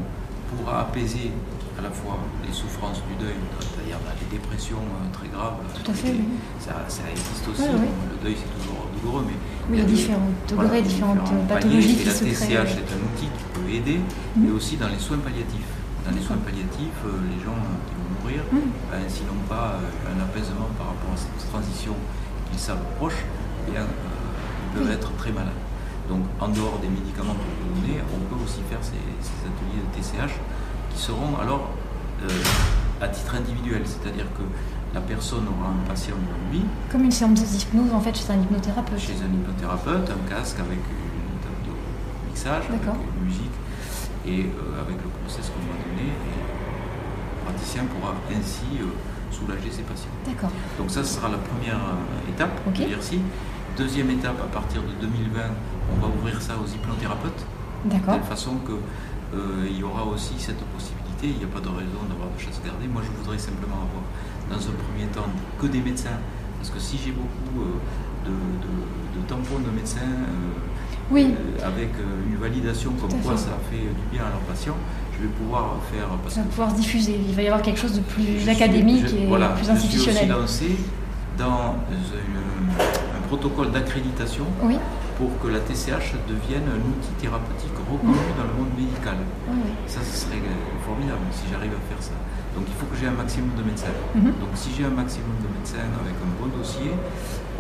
pour 0.51 0.75
apaiser 0.75 1.31
à 1.79 1.83
la 1.83 1.91
fois 1.91 2.19
les 2.47 2.53
souffrances 2.53 2.99
du 3.07 3.15
deuil, 3.25 3.39
c'est-à-dire 3.61 3.99
bah, 4.05 4.11
les 4.21 4.27
dépressions 4.39 4.83
euh, 4.83 5.13
très 5.15 5.29
graves. 5.29 5.55
Tout 5.73 5.91
à 5.91 5.95
fait, 5.95 6.11
oui. 6.11 6.25
Ça, 6.59 6.75
ça 6.89 7.03
existe 7.11 7.47
aussi. 7.47 7.63
Bon, 7.71 7.87
Le 8.11 8.19
deuil, 8.25 8.37
c'est 8.37 8.51
toujours 8.59 8.83
douloureux, 8.99 9.25
mais 9.29 9.35
Oui, 9.71 9.79
il 9.79 9.79
y 9.79 9.83
a 9.83 9.85
de- 9.85 9.91
différents 9.95 10.31
degrés, 10.49 10.67
voilà, 10.67 10.81
différentes 10.83 11.23
différents 11.23 11.47
pathologies 11.47 11.95
paliers. 11.95 11.95
qui 11.95 12.03
Et 12.03 12.55
la. 12.59 12.65
TCH 12.67 12.73
est 12.83 12.91
un 12.91 13.03
outil 13.07 13.29
qui 13.31 13.45
peut 13.55 13.69
aider, 13.71 14.01
mais 14.37 14.51
aussi 14.51 14.77
dans 14.77 14.89
les 14.89 14.99
soins 14.99 15.19
palliatifs. 15.19 15.71
Dans 16.05 16.11
les 16.17 16.21
soins 16.23 16.39
palliatifs, 16.43 17.01
euh, 17.07 17.15
les 17.31 17.39
gens 17.45 17.55
euh, 17.55 18.00
mourir, 18.23 18.43
Mhm. 18.53 18.61
ben, 18.91 19.01
s'ils 19.09 19.27
n'ont 19.27 19.47
pas 19.49 19.79
euh, 19.81 20.13
un 20.15 20.21
apaisement 20.23 20.69
par 20.79 20.89
rapport 20.89 21.13
à 21.15 21.17
cette 21.17 21.51
transition 21.51 21.95
qu'ils 22.51 22.59
savent 22.61 22.83
proche, 22.99 23.25
eh 23.69 23.77
euh, 23.77 23.85
ils 23.85 24.79
peuvent 24.79 24.89
Oui. 24.89 24.95
être 24.95 25.11
très 25.17 25.33
malades. 25.33 25.61
Donc, 26.09 26.23
en 26.41 26.49
dehors 26.49 26.79
des 26.83 26.89
médicaments 26.89 27.35
qu'on 27.35 27.55
peut 27.61 27.71
donner, 27.81 28.01
on 28.13 28.21
peut 28.35 28.41
aussi 28.45 28.61
faire 28.69 28.83
ces, 28.83 28.99
ces 29.23 29.39
ateliers 29.47 29.83
de 29.85 29.91
TCH 29.95 30.35
qui 30.93 30.99
seront 31.01 31.37
alors 31.41 31.71
euh, 32.25 32.29
à 33.01 33.09
titre 33.09 33.35
individuel, 33.35 33.83
c'est-à-dire 33.87 34.27
que 34.37 34.43
la 34.93 35.01
personne 35.01 35.47
aura 35.47 35.71
un 35.71 35.83
patient 35.89 36.17
devant 36.19 36.43
lui, 36.51 36.65
Comme 36.91 37.05
une 37.05 37.13
séance 37.13 37.41
d'hypnose 37.45 37.93
en 37.95 38.01
fait 38.01 38.15
chez 38.17 38.29
un 38.33 38.41
hypnothérapeute. 38.43 38.99
chez 38.99 39.15
un 39.23 39.31
hypnothérapeute, 39.33 40.11
un 40.11 40.29
casque 40.29 40.59
avec 40.59 40.83
une 40.83 41.39
table 41.41 41.63
de 41.65 42.29
mixage, 42.29 42.65
avec 42.69 42.83
une 42.83 43.25
musique 43.25 43.57
et 44.27 44.51
euh, 44.51 44.83
avec 44.83 44.99
le 44.99 45.09
process 45.23 45.47
qu'on 45.49 45.63
va 45.71 45.79
donner. 45.79 46.11
Et 46.11 46.43
le 47.51 47.55
praticien 47.57 47.83
pourra 47.87 48.15
ainsi 48.31 48.63
euh, 48.81 48.87
soulager 49.31 49.71
ses 49.71 49.83
patients. 49.83 50.11
D'accord. 50.27 50.51
Donc 50.79 50.91
ça, 50.91 51.03
sera 51.05 51.29
la 51.29 51.39
première 51.39 51.77
euh, 51.77 52.31
étape 52.31 52.61
Ok. 52.67 52.79
de. 52.79 53.19
Deuxième 53.77 54.11
étape, 54.11 54.37
à 54.43 54.47
partir 54.53 54.83
de 54.83 54.93
2020, 55.01 55.41
on 55.95 56.01
va 56.01 56.09
ouvrir 56.09 56.43
ça 56.43 56.55
aux 56.59 56.67
hypnothérapeutes, 56.67 57.47
de 57.85 57.91
D'accord. 57.91 58.15
telle 58.15 58.25
façon 58.25 58.57
que 58.67 58.73
euh, 58.73 59.67
il 59.71 59.79
y 59.79 59.83
aura 59.85 60.05
aussi 60.05 60.35
cette 60.39 60.61
possibilité. 60.75 61.29
Il 61.33 61.39
n'y 61.39 61.45
a 61.45 61.53
pas 61.55 61.61
de 61.61 61.69
raison 61.69 62.03
d'avoir 62.09 62.29
de 62.35 62.39
chasse 62.39 62.61
gardée. 62.65 62.89
Moi, 62.89 63.01
je 63.07 63.11
voudrais 63.17 63.39
simplement 63.39 63.79
avoir, 63.87 64.05
dans 64.51 64.59
un 64.61 64.75
premier 64.85 65.07
temps, 65.15 65.31
que 65.61 65.67
des 65.67 65.81
médecins, 65.81 66.19
parce 66.59 66.71
que 66.71 66.79
si 66.81 66.99
j'ai 66.99 67.13
beaucoup 67.13 67.63
euh, 67.63 67.79
de, 68.27 68.35
de- 68.35 69.21
de 69.23 69.27
tampons 69.27 69.61
de 69.65 69.71
médecins 69.71 70.03
euh, 70.03 70.61
Oui. 71.11 71.35
euh, 71.35 71.67
avec 71.67 71.91
euh, 71.99 72.29
une 72.31 72.37
validation 72.37 72.93
comme 73.01 73.11
quoi 73.21 73.33
fait. 73.33 73.39
ça 73.39 73.59
fait 73.71 73.77
du 73.79 74.07
bien 74.13 74.23
à 74.23 74.31
leurs 74.31 74.41
patients, 74.49 74.77
je 75.17 75.23
vais 75.27 75.33
pouvoir 75.33 75.77
faire 75.93 76.07
parce 76.23 76.35
Ça 76.35 76.41
va 76.41 76.47
que 76.47 76.51
pouvoir 76.53 76.71
se 76.71 76.77
diffuser. 76.77 77.21
Il 77.29 77.35
va 77.35 77.43
y 77.43 77.47
avoir 77.47 77.63
quelque 77.63 77.81
chose 77.81 77.95
de 77.95 78.01
plus 78.01 78.41
suis- 78.41 78.51
académique 78.51 79.07
je- 79.09 79.17
et 79.17 79.27
voilà, 79.27 79.49
plus 79.49 79.61
Je 79.61 79.65
suis 79.65 79.73
institutionnel. 79.73 80.33
aussi 80.35 80.65
lancé 80.69 80.77
dans 81.39 81.75
une- 82.13 82.79
un 83.17 83.23
protocole 83.29 83.71
d'accréditation 83.71 84.45
Oui. 84.63 84.77
pour 85.19 85.31
que 85.41 85.49
la 85.49 85.61
TCH 85.61 86.15
devienne 86.29 86.65
un 86.69 86.81
outil 86.81 87.13
thérapeutique 87.21 87.75
reconnu 87.91 88.15
dans 88.39 88.47
le 88.51 88.55
monde 88.59 88.73
médical. 88.77 89.17
oui. 89.51 89.71
Ça, 89.87 90.01
ce 90.03 90.15
serait 90.27 90.39
euh, 90.39 90.85
formidable 90.87 91.21
si 91.33 91.45
j'arrive 91.51 91.73
à 91.75 91.83
faire 91.91 92.01
ça. 92.03 92.15
Donc 92.55 92.67
il 92.67 92.75
faut 92.75 92.87
que 92.91 92.97
j'ai 92.99 93.07
un 93.07 93.15
maximum 93.15 93.51
de 93.59 93.63
médecins. 93.63 93.95
Mhm. 94.15 94.35
Donc 94.43 94.51
si 94.59 94.71
j'ai 94.75 94.83
un 94.85 94.91
maximum 94.95 95.39
de 95.39 95.47
médecins 95.55 95.87
avec 96.03 96.15
un 96.19 96.31
bon 96.39 96.51
dossier, 96.51 96.91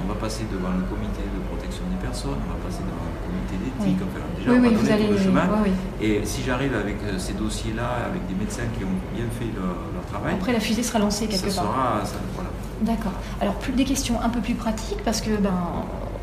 on 0.02 0.04
va 0.10 0.14
passer 0.18 0.50
devant 0.50 0.74
le 0.74 0.82
comité 0.90 1.22
de 1.22 1.38
protection 1.46 1.86
des 1.92 2.00
personnes, 2.02 2.34
on 2.42 2.50
va 2.50 2.58
passer 2.66 2.82
devant 2.82 3.06
le 3.06 3.14
comité 3.22 3.29
d'éthique, 3.56 3.98
Oui. 4.00 4.06
enfin 4.08 4.26
déjà 4.38 4.50
Oui, 4.52 4.74
vous 4.74 4.90
allez. 4.90 5.06
le 5.08 5.18
chemin. 5.18 5.42
Et 6.00 6.20
si 6.24 6.42
j'arrive 6.46 6.74
avec 6.74 6.96
euh, 7.04 7.18
ces 7.18 7.32
dossiers-là, 7.34 7.88
avec 8.10 8.26
des 8.28 8.34
médecins 8.34 8.62
qui 8.78 8.84
ont 8.84 8.98
bien 9.14 9.26
fait 9.38 9.46
leur, 9.54 9.74
leur 9.94 10.04
travail, 10.10 10.34
Après, 10.34 10.52
la 10.52 10.60
fusée 10.60 10.82
sera 10.82 10.98
lancée 10.98 11.26
ça 11.26 11.30
quelque 11.32 11.54
part. 11.54 11.64
sera, 11.64 12.00
ça- 12.04 12.16
voilà. 12.34 12.50
D'accord. 12.82 13.12
Alors, 13.40 13.54
plus 13.56 13.72
des 13.72 13.84
questions 13.84 14.20
un 14.22 14.28
peu 14.30 14.40
plus 14.40 14.54
pratiques, 14.54 15.02
parce 15.04 15.20
que 15.20 15.36
ben, 15.36 15.52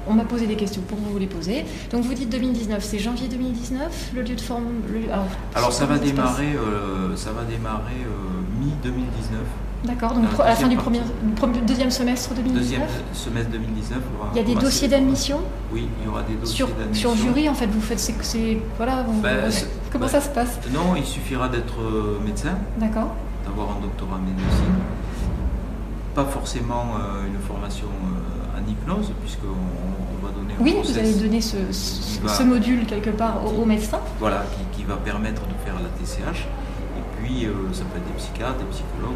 on 0.10 0.14
m'a 0.14 0.24
posé 0.24 0.48
des 0.48 0.56
questions 0.56 0.82
pour 0.82 0.98
vous 0.98 1.18
les 1.20 1.28
poser. 1.28 1.66
Donc, 1.92 2.04
vous 2.04 2.14
dites 2.14 2.30
2019, 2.30 2.84
c'est 2.84 2.98
janvier 2.98 3.28
2019, 3.28 4.12
le 4.16 4.22
lieu 4.22 4.36
de 4.36 4.42
forme. 4.42 4.64
le- 4.92 5.12
Alors, 5.12 5.26
Alors 5.54 5.74
ça 5.74 5.86
va 5.86 5.98
démarrer, 6.00 6.54
euh, 6.56 7.16
ça 7.16 7.32
va 7.32 7.44
démarrer 7.44 8.02
euh, 8.06 8.60
mi 8.60 8.72
2019, 8.84 9.42
D'accord, 9.86 10.14
donc 10.14 10.26
pro- 10.32 10.42
à 10.44 10.48
la 10.48 10.56
fin 10.56 10.68
du 10.68 10.76
deuxième 10.76 11.02
premier, 11.36 11.60
deuxième 11.62 11.92
semestre 11.92 12.34
2019 12.34 12.62
deuxième 12.62 12.82
semestre 13.14 13.52
2019. 13.52 14.00
on 14.20 14.24
va 14.24 14.30
Il 14.34 14.38
y 14.38 14.40
a 14.40 14.44
des 14.44 14.56
dossiers 14.60 14.88
d'admission 14.88 15.40
Oui, 15.72 15.88
il 16.02 16.06
y 16.06 16.10
aura 16.10 16.24
des 16.24 16.34
dossiers 16.36 16.66
d'admission. 16.80 17.16
sur 17.16 17.26
jury, 17.28 17.48
en 17.48 17.54
fait, 17.54 17.68
vous 17.68 17.80
faites. 17.82 18.00
c'est- 18.00 18.58
Voilà, 18.78 19.04
vous- 19.04 19.22
Ben, 19.22 19.46
vous- 19.46 19.52
c'est- 19.52 19.68
comment 19.92 20.06
ben, 20.06 20.12
ça 20.12 20.22
se 20.22 20.30
passe 20.30 20.60
Non, 20.74 20.96
il 20.98 21.06
suffira 21.06 21.48
d'être 21.48 21.80
euh, 21.80 22.18
médecin, 22.26 22.58
D'accord 22.78 23.14
d'avoir 23.46 23.78
un 23.78 23.82
doctorat 23.82 24.16
en 24.16 24.20
médecine, 24.20 24.74
pas 26.16 26.26
forcément 26.26 26.86
euh, 27.00 27.28
une 27.28 27.40
formation 27.48 27.88
euh, 27.88 28.60
en 28.60 28.70
hypnose, 28.70 29.12
puisqu'on 29.22 29.48
on 29.48 30.26
va 30.26 30.34
donner 30.34 30.56
Oui, 30.60 30.76
vous 30.84 30.98
allez 30.98 31.14
donner 31.14 31.40
ce, 31.40 31.58
ce- 31.72 32.02
qui 32.18 32.20
va- 32.20 32.30
ce 32.34 32.44
module 32.44 32.86
quelque 32.88 33.12
part 33.12 33.42
au, 33.46 33.62
au 33.62 33.66
médecin. 33.66 34.00
voilà, 34.20 34.44
qui, 34.72 34.80
qui 34.80 34.84
va 34.86 34.96
permettre 34.96 35.44
de 35.44 35.54
faire 35.64 35.76
la 35.76 35.88
TCH. 36.04 36.46
Et 36.98 37.24
puis, 37.24 37.46
euh, 37.46 37.52
ça 37.72 37.84
peut 37.86 38.00
être 38.00 38.08
des 38.08 38.18
psychiatres, 38.18 38.58
des 38.58 38.66
psychologues 38.66 39.16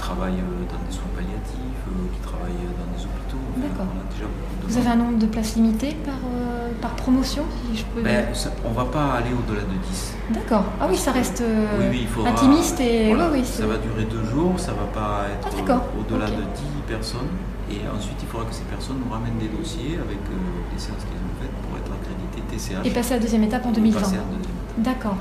travaillent 0.00 0.40
euh, 0.40 0.64
dans 0.72 0.80
des 0.88 0.92
soins 0.92 1.10
palliatifs, 1.14 1.82
euh, 1.88 2.08
qui 2.14 2.20
travaillent 2.20 2.64
dans 2.80 2.88
des 2.96 3.02
hôpitaux. 3.04 3.44
Enfin, 3.56 3.68
D'accord. 3.68 3.86
de 3.86 4.66
Vous 4.68 4.78
avez 4.78 4.88
un 4.88 4.96
nombre 4.96 5.18
de 5.18 5.26
places 5.26 5.56
limitées 5.56 5.96
par, 6.04 6.14
euh, 6.24 6.70
par 6.80 6.92
promotion, 6.96 7.44
si 7.70 7.78
je 7.78 7.84
peux 7.84 8.02
Ben, 8.02 8.34
ça- 8.34 8.50
on 8.64 8.70
va 8.72 8.84
pas 8.84 9.14
aller 9.20 9.30
au-delà 9.36 9.60
de 9.62 9.76
10. 9.88 10.14
D'accord. 10.32 10.64
Ah 10.80 10.86
oui, 10.88 10.96
ça 10.96 11.12
reste 11.12 11.42
oui, 11.44 11.86
oui, 11.90 11.98
il 12.02 12.08
faudra, 12.08 12.30
intimiste 12.30 12.80
et. 12.80 13.08
voilà, 13.08 13.30
oui, 13.32 13.44
ça 13.44 13.66
va 13.66 13.76
durer 13.78 14.04
deux 14.04 14.24
jours, 14.30 14.54
ça 14.58 14.72
va 14.72 14.86
pas 14.92 15.26
être 15.32 15.48
Ah, 15.68 15.72
euh, 15.72 16.00
au-delà 16.00 16.26
de 16.26 16.42
10 16.42 16.82
personnes. 16.88 17.30
Et 17.70 17.78
ensuite, 17.96 18.16
il 18.20 18.26
faudra 18.26 18.46
que 18.46 18.54
ces 18.54 18.64
personnes 18.64 18.96
nous 19.04 19.12
ramènent 19.12 19.38
des 19.38 19.46
dossiers 19.46 19.94
avec 19.94 20.18
euh, 20.26 20.34
les 20.74 20.78
séances 20.80 21.04
qu'ils 21.06 21.22
ont 21.22 21.36
faites 21.40 21.54
pour 21.62 21.78
être 21.78 21.92
accrédités 21.94 22.42
TCH. 22.50 22.84
Et 22.84 22.90
passer 22.90 23.12
à 23.14 23.16
la 23.18 23.22
deuxième 23.22 23.44
étape 23.44 23.64
en 23.64 23.70
Et 23.70 23.74
2020. 23.74 24.00
passer 24.00 24.14
à 24.14 24.18
la 24.18 24.24
deuxième. 24.24 24.54
D'accord. 24.78 25.16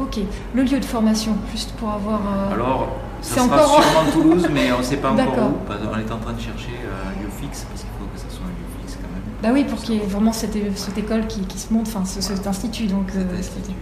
Ok. 0.00 0.18
Le 0.54 0.62
lieu 0.64 0.80
de 0.80 0.84
formation, 0.84 1.36
juste 1.52 1.72
pour 1.72 1.90
avoir. 1.90 2.20
euh, 2.20 2.54
Alors, 2.54 2.88
C'est 3.22 3.40
encore- 3.40 3.82
sûrement 3.82 4.10
Toulouse, 4.12 4.48
mais 4.52 4.72
on 4.72 4.78
ne 4.78 4.82
sait 4.82 4.96
pas 4.96 5.10
encore 5.12 5.24
où. 5.24 5.52
qu'on 5.66 5.98
est 5.98 6.12
en 6.12 6.18
train 6.18 6.32
de 6.32 6.40
chercher 6.40 6.72
un 6.84 7.22
lieu 7.22 7.28
fixe, 7.40 7.64
parce 7.70 7.80
qu'il 7.80 7.90
faut 7.98 8.06
que 8.12 8.18
ça 8.18 8.26
soit 8.28 8.44
un 8.44 8.48
lieu 8.50 8.66
fixe 8.82 8.98
quand 9.00 9.08
même. 9.12 9.22
Bah 9.42 9.50
oui, 9.52 9.64
pour 9.64 9.80
qu'il 9.80 9.94
y 9.94 9.98
ait 9.98 10.06
vraiment 10.06 10.32
cette, 10.32 10.56
cette 10.76 10.98
école 10.98 11.26
qui, 11.26 11.40
qui 11.42 11.58
se 11.58 11.72
monte, 11.72 11.86
enfin 11.88 12.04
ce- 12.04 12.20
cet 12.20 12.46
institut. 12.46 12.86
Donc, 12.86 13.10
Cet 13.12 13.22
euh, 13.32 13.38
institut 13.38 13.72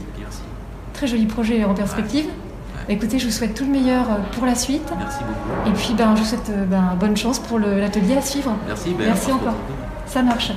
très 0.93 1.07
joli 1.07 1.25
projet 1.27 1.65
en 1.65 1.73
perspective. 1.73 2.27
Ouais. 2.27 2.95
Écoutez, 2.95 3.19
je 3.19 3.25
vous 3.27 3.33
souhaite 3.33 3.55
tout 3.55 3.65
le 3.65 3.71
meilleur 3.71 4.03
euh, 4.11 4.15
pour 4.33 4.45
la 4.45 4.55
suite. 4.55 4.87
Merci 4.99 5.21
beaucoup. 5.21 5.69
Et 5.69 5.73
puis, 5.73 5.95
ben, 5.97 6.15
je 6.15 6.21
vous 6.21 6.27
souhaite 6.27 6.51
euh, 6.51 6.67
ben, 6.67 6.95
bonne 7.01 7.17
chance 7.17 7.39
pour 7.39 7.59
l'atelier 7.59 8.17
à 8.19 8.23
suivre. 8.23 8.55
Merci, 8.67 8.91
ben, 8.99 9.07
Merci 9.07 9.31
on 9.33 9.37
encore. 9.37 9.55
Ça 10.07 10.23
marche. 10.23 10.53